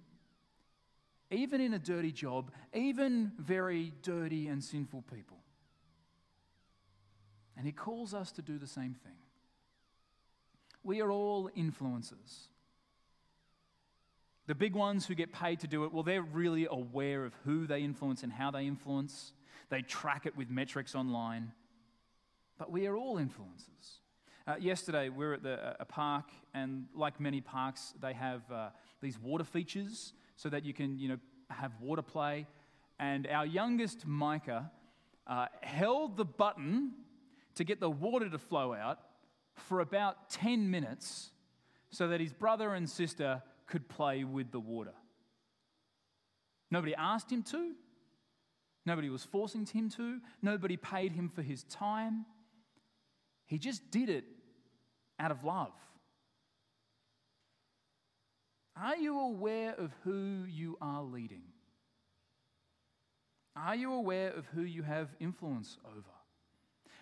even 1.30 1.60
in 1.60 1.74
a 1.74 1.78
dirty 1.78 2.10
job, 2.10 2.50
even 2.74 3.30
very 3.38 3.92
dirty 4.02 4.48
and 4.48 4.64
sinful 4.64 5.04
people. 5.14 5.36
And 7.56 7.66
he 7.66 7.72
calls 7.72 8.14
us 8.14 8.32
to 8.32 8.42
do 8.42 8.58
the 8.58 8.66
same 8.66 8.96
thing. 9.04 9.12
We 10.82 11.02
are 11.02 11.12
all 11.12 11.50
influencers. 11.56 12.48
The 14.48 14.54
big 14.54 14.74
ones 14.74 15.06
who 15.06 15.14
get 15.14 15.30
paid 15.30 15.60
to 15.60 15.66
do 15.66 15.84
it, 15.84 15.92
well, 15.92 16.02
they're 16.02 16.22
really 16.22 16.66
aware 16.70 17.26
of 17.26 17.34
who 17.44 17.66
they 17.66 17.82
influence 17.82 18.22
and 18.22 18.32
how 18.32 18.50
they 18.50 18.66
influence. 18.66 19.34
They 19.68 19.82
track 19.82 20.24
it 20.24 20.38
with 20.38 20.48
metrics 20.48 20.94
online. 20.94 21.52
But 22.56 22.72
we 22.72 22.86
are 22.86 22.96
all 22.96 23.16
influencers. 23.16 23.98
Uh, 24.46 24.54
yesterday, 24.58 25.10
we 25.10 25.26
were 25.26 25.34
at 25.34 25.42
the, 25.42 25.76
a 25.78 25.84
park, 25.84 26.30
and 26.54 26.86
like 26.94 27.20
many 27.20 27.42
parks, 27.42 27.92
they 28.00 28.14
have 28.14 28.40
uh, 28.50 28.70
these 29.02 29.18
water 29.18 29.44
features 29.44 30.14
so 30.36 30.48
that 30.48 30.64
you 30.64 30.72
can, 30.72 30.98
you 30.98 31.10
know, 31.10 31.18
have 31.50 31.72
water 31.78 32.00
play. 32.00 32.46
And 32.98 33.26
our 33.26 33.44
youngest, 33.44 34.06
Micah, 34.06 34.70
uh, 35.26 35.48
held 35.60 36.16
the 36.16 36.24
button 36.24 36.92
to 37.56 37.64
get 37.64 37.80
the 37.80 37.90
water 37.90 38.30
to 38.30 38.38
flow 38.38 38.72
out 38.72 38.98
for 39.56 39.80
about 39.80 40.30
10 40.30 40.70
minutes 40.70 41.32
so 41.90 42.08
that 42.08 42.18
his 42.18 42.32
brother 42.32 42.72
and 42.72 42.88
sister 42.88 43.42
could 43.68 43.88
play 43.88 44.24
with 44.24 44.50
the 44.50 44.60
water. 44.60 44.94
Nobody 46.70 46.94
asked 46.94 47.30
him 47.30 47.42
to. 47.44 47.72
Nobody 48.84 49.10
was 49.10 49.22
forcing 49.22 49.66
him 49.66 49.90
to. 49.90 50.20
Nobody 50.42 50.76
paid 50.76 51.12
him 51.12 51.28
for 51.28 51.42
his 51.42 51.62
time. 51.64 52.24
He 53.46 53.58
just 53.58 53.90
did 53.90 54.08
it 54.08 54.24
out 55.20 55.30
of 55.30 55.44
love. 55.44 55.72
Are 58.76 58.96
you 58.96 59.18
aware 59.18 59.74
of 59.74 59.92
who 60.04 60.44
you 60.46 60.78
are 60.80 61.02
leading? 61.02 61.42
Are 63.56 63.74
you 63.74 63.92
aware 63.92 64.30
of 64.30 64.46
who 64.46 64.62
you 64.62 64.82
have 64.82 65.08
influence 65.18 65.78
over? 65.84 66.14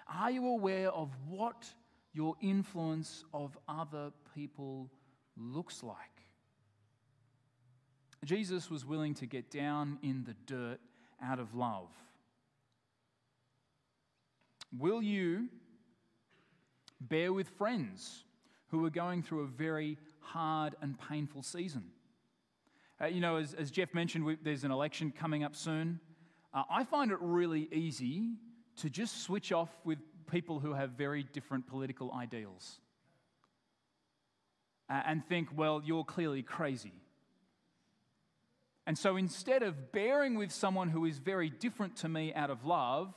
Are 0.08 0.30
you 0.30 0.46
aware 0.46 0.90
of 0.90 1.10
what 1.28 1.66
your 2.14 2.34
influence 2.40 3.24
of 3.34 3.58
other 3.68 4.10
people 4.34 4.90
looks 5.36 5.82
like? 5.82 6.15
Jesus 8.24 8.70
was 8.70 8.84
willing 8.84 9.14
to 9.14 9.26
get 9.26 9.50
down 9.50 9.98
in 10.02 10.24
the 10.24 10.34
dirt 10.46 10.78
out 11.22 11.38
of 11.38 11.54
love. 11.54 11.90
Will 14.76 15.02
you 15.02 15.48
bear 17.00 17.32
with 17.32 17.48
friends 17.50 18.24
who 18.68 18.84
are 18.84 18.90
going 18.90 19.22
through 19.22 19.42
a 19.42 19.46
very 19.46 19.96
hard 20.20 20.74
and 20.82 20.98
painful 21.08 21.42
season. 21.42 21.84
Uh, 23.00 23.06
you 23.06 23.20
know, 23.20 23.36
as, 23.36 23.54
as, 23.54 23.70
Jeff 23.70 23.92
mentioned, 23.94 24.24
we, 24.24 24.36
there's 24.42 24.64
an 24.64 24.70
election 24.70 25.12
coming 25.16 25.44
up 25.44 25.54
soon. 25.54 26.00
Uh, 26.52 26.62
I 26.70 26.84
find 26.84 27.10
it 27.10 27.18
really 27.20 27.68
easy 27.72 28.32
to 28.78 28.90
just 28.90 29.22
switch 29.22 29.52
off 29.52 29.70
with 29.84 29.98
people 30.30 30.58
who 30.58 30.72
have 30.72 30.90
very 30.90 31.22
different 31.22 31.66
political 31.66 32.12
ideals 32.12 32.80
uh, 34.88 35.02
and 35.06 35.24
think, 35.26 35.48
well, 35.54 35.82
you're 35.84 36.04
clearly 36.04 36.42
crazy. 36.42 36.92
And 38.86 38.96
so 38.96 39.16
instead 39.16 39.62
of 39.62 39.90
bearing 39.90 40.36
with 40.36 40.52
someone 40.52 40.88
who 40.88 41.04
is 41.06 41.18
very 41.18 41.50
different 41.50 41.96
to 41.96 42.08
me 42.08 42.32
out 42.34 42.50
of 42.50 42.64
love, 42.64 43.12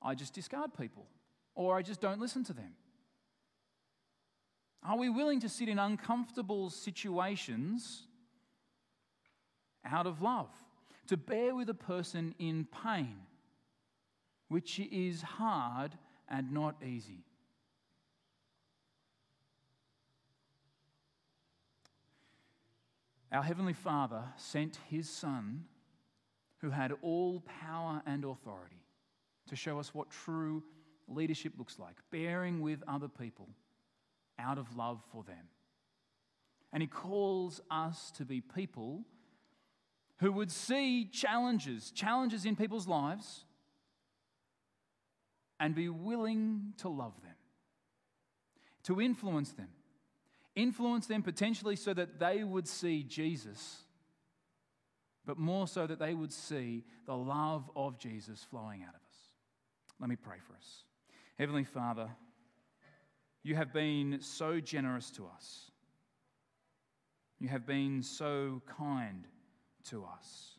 I 0.00 0.14
just 0.14 0.32
discard 0.32 0.72
people 0.78 1.06
or 1.54 1.76
I 1.76 1.82
just 1.82 2.00
don't 2.00 2.20
listen 2.20 2.44
to 2.44 2.54
them. 2.54 2.74
Are 4.84 4.96
we 4.96 5.10
willing 5.10 5.40
to 5.40 5.48
sit 5.48 5.68
in 5.68 5.78
uncomfortable 5.78 6.70
situations 6.70 8.04
out 9.84 10.06
of 10.06 10.22
love? 10.22 10.50
To 11.08 11.16
bear 11.16 11.54
with 11.54 11.68
a 11.68 11.74
person 11.74 12.34
in 12.38 12.66
pain, 12.82 13.16
which 14.48 14.80
is 14.80 15.22
hard 15.22 15.92
and 16.28 16.52
not 16.52 16.82
easy. 16.82 17.24
Our 23.32 23.42
Heavenly 23.42 23.72
Father 23.72 24.22
sent 24.36 24.78
His 24.90 25.08
Son, 25.08 25.64
who 26.58 26.68
had 26.68 26.92
all 27.00 27.42
power 27.62 28.02
and 28.04 28.24
authority, 28.24 28.84
to 29.48 29.56
show 29.56 29.78
us 29.78 29.94
what 29.94 30.10
true 30.10 30.62
leadership 31.08 31.54
looks 31.56 31.78
like, 31.78 31.96
bearing 32.10 32.60
with 32.60 32.82
other 32.86 33.08
people 33.08 33.48
out 34.38 34.58
of 34.58 34.76
love 34.76 35.02
for 35.10 35.24
them. 35.24 35.48
And 36.74 36.82
he 36.82 36.86
calls 36.86 37.60
us 37.70 38.10
to 38.16 38.24
be 38.24 38.40
people 38.40 39.02
who 40.18 40.30
would 40.32 40.50
see 40.50 41.06
challenges, 41.06 41.90
challenges 41.90 42.44
in 42.44 42.54
people's 42.54 42.86
lives, 42.86 43.44
and 45.58 45.74
be 45.74 45.88
willing 45.88 46.74
to 46.78 46.88
love 46.88 47.14
them, 47.22 47.34
to 48.84 49.00
influence 49.00 49.52
them. 49.52 49.68
Influence 50.54 51.06
them 51.06 51.22
potentially 51.22 51.76
so 51.76 51.94
that 51.94 52.18
they 52.18 52.44
would 52.44 52.68
see 52.68 53.02
Jesus, 53.02 53.78
but 55.24 55.38
more 55.38 55.66
so 55.66 55.86
that 55.86 55.98
they 55.98 56.14
would 56.14 56.32
see 56.32 56.84
the 57.06 57.16
love 57.16 57.70
of 57.74 57.98
Jesus 57.98 58.44
flowing 58.50 58.82
out 58.82 58.94
of 58.94 59.00
us. 59.08 59.16
Let 59.98 60.10
me 60.10 60.16
pray 60.16 60.38
for 60.46 60.54
us. 60.54 60.84
Heavenly 61.38 61.64
Father, 61.64 62.10
you 63.42 63.56
have 63.56 63.72
been 63.72 64.18
so 64.20 64.60
generous 64.60 65.10
to 65.12 65.26
us. 65.26 65.70
You 67.40 67.48
have 67.48 67.66
been 67.66 68.02
so 68.02 68.62
kind 68.78 69.26
to 69.90 70.04
us. 70.04 70.58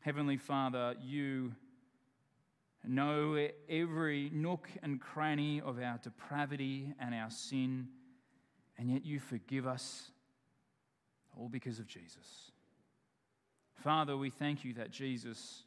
Heavenly 0.00 0.36
Father, 0.36 0.94
you 1.02 1.54
know 2.84 3.48
every 3.68 4.30
nook 4.32 4.68
and 4.82 5.00
cranny 5.00 5.60
of 5.60 5.80
our 5.80 5.98
depravity 6.02 6.92
and 7.00 7.14
our 7.14 7.30
sin, 7.30 7.88
and 8.78 8.90
yet 8.90 9.04
you 9.04 9.20
forgive 9.20 9.66
us 9.66 10.10
all 11.38 11.48
because 11.48 11.78
of 11.78 11.86
Jesus. 11.86 12.50
Father, 13.74 14.16
we 14.16 14.30
thank 14.30 14.64
you 14.64 14.74
that 14.74 14.90
Jesus 14.90 15.62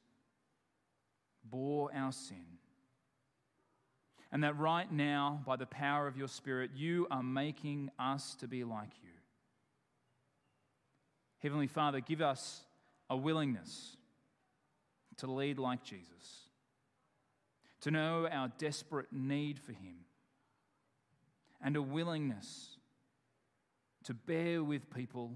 bore 1.49 1.89
our 1.95 2.11
sin 2.11 2.45
and 4.31 4.43
that 4.43 4.57
right 4.57 4.91
now, 4.91 5.41
by 5.45 5.55
the 5.55 5.65
power 5.65 6.07
of 6.07 6.15
your 6.15 6.27
Spirit, 6.27 6.71
you 6.75 7.07
are 7.09 7.23
making 7.23 7.89
us 7.97 8.35
to 8.35 8.47
be 8.47 8.63
like 8.63 8.91
you. 9.01 9.09
Heavenly 11.39 11.67
Father, 11.67 11.99
give 11.99 12.21
us 12.21 12.61
a 13.09 13.17
willingness 13.17 13.97
to 15.17 15.31
lead 15.31 15.57
like 15.57 15.83
Jesus, 15.83 16.47
to 17.81 17.91
know 17.91 18.27
our 18.31 18.51
desperate 18.59 19.07
need 19.11 19.57
for 19.57 19.71
Him, 19.71 20.05
and 21.63 21.75
a 21.75 21.81
willingness 21.81 22.77
to 24.09 24.15
bear 24.15 24.63
with 24.63 24.89
people, 24.89 25.31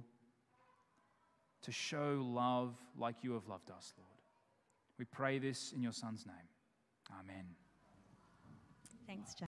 to 1.62 1.71
show 1.71 2.19
love 2.27 2.73
like 2.97 3.17
you 3.21 3.33
have 3.33 3.47
loved 3.47 3.69
us, 3.69 3.93
Lord. 3.99 4.09
We 4.97 5.05
pray 5.05 5.38
this 5.38 5.73
in 5.75 5.83
your 5.83 5.91
Son's 5.91 6.25
name. 6.25 6.49
Amen. 7.19 7.45
Thanks, 9.05 9.36
John. 9.36 9.41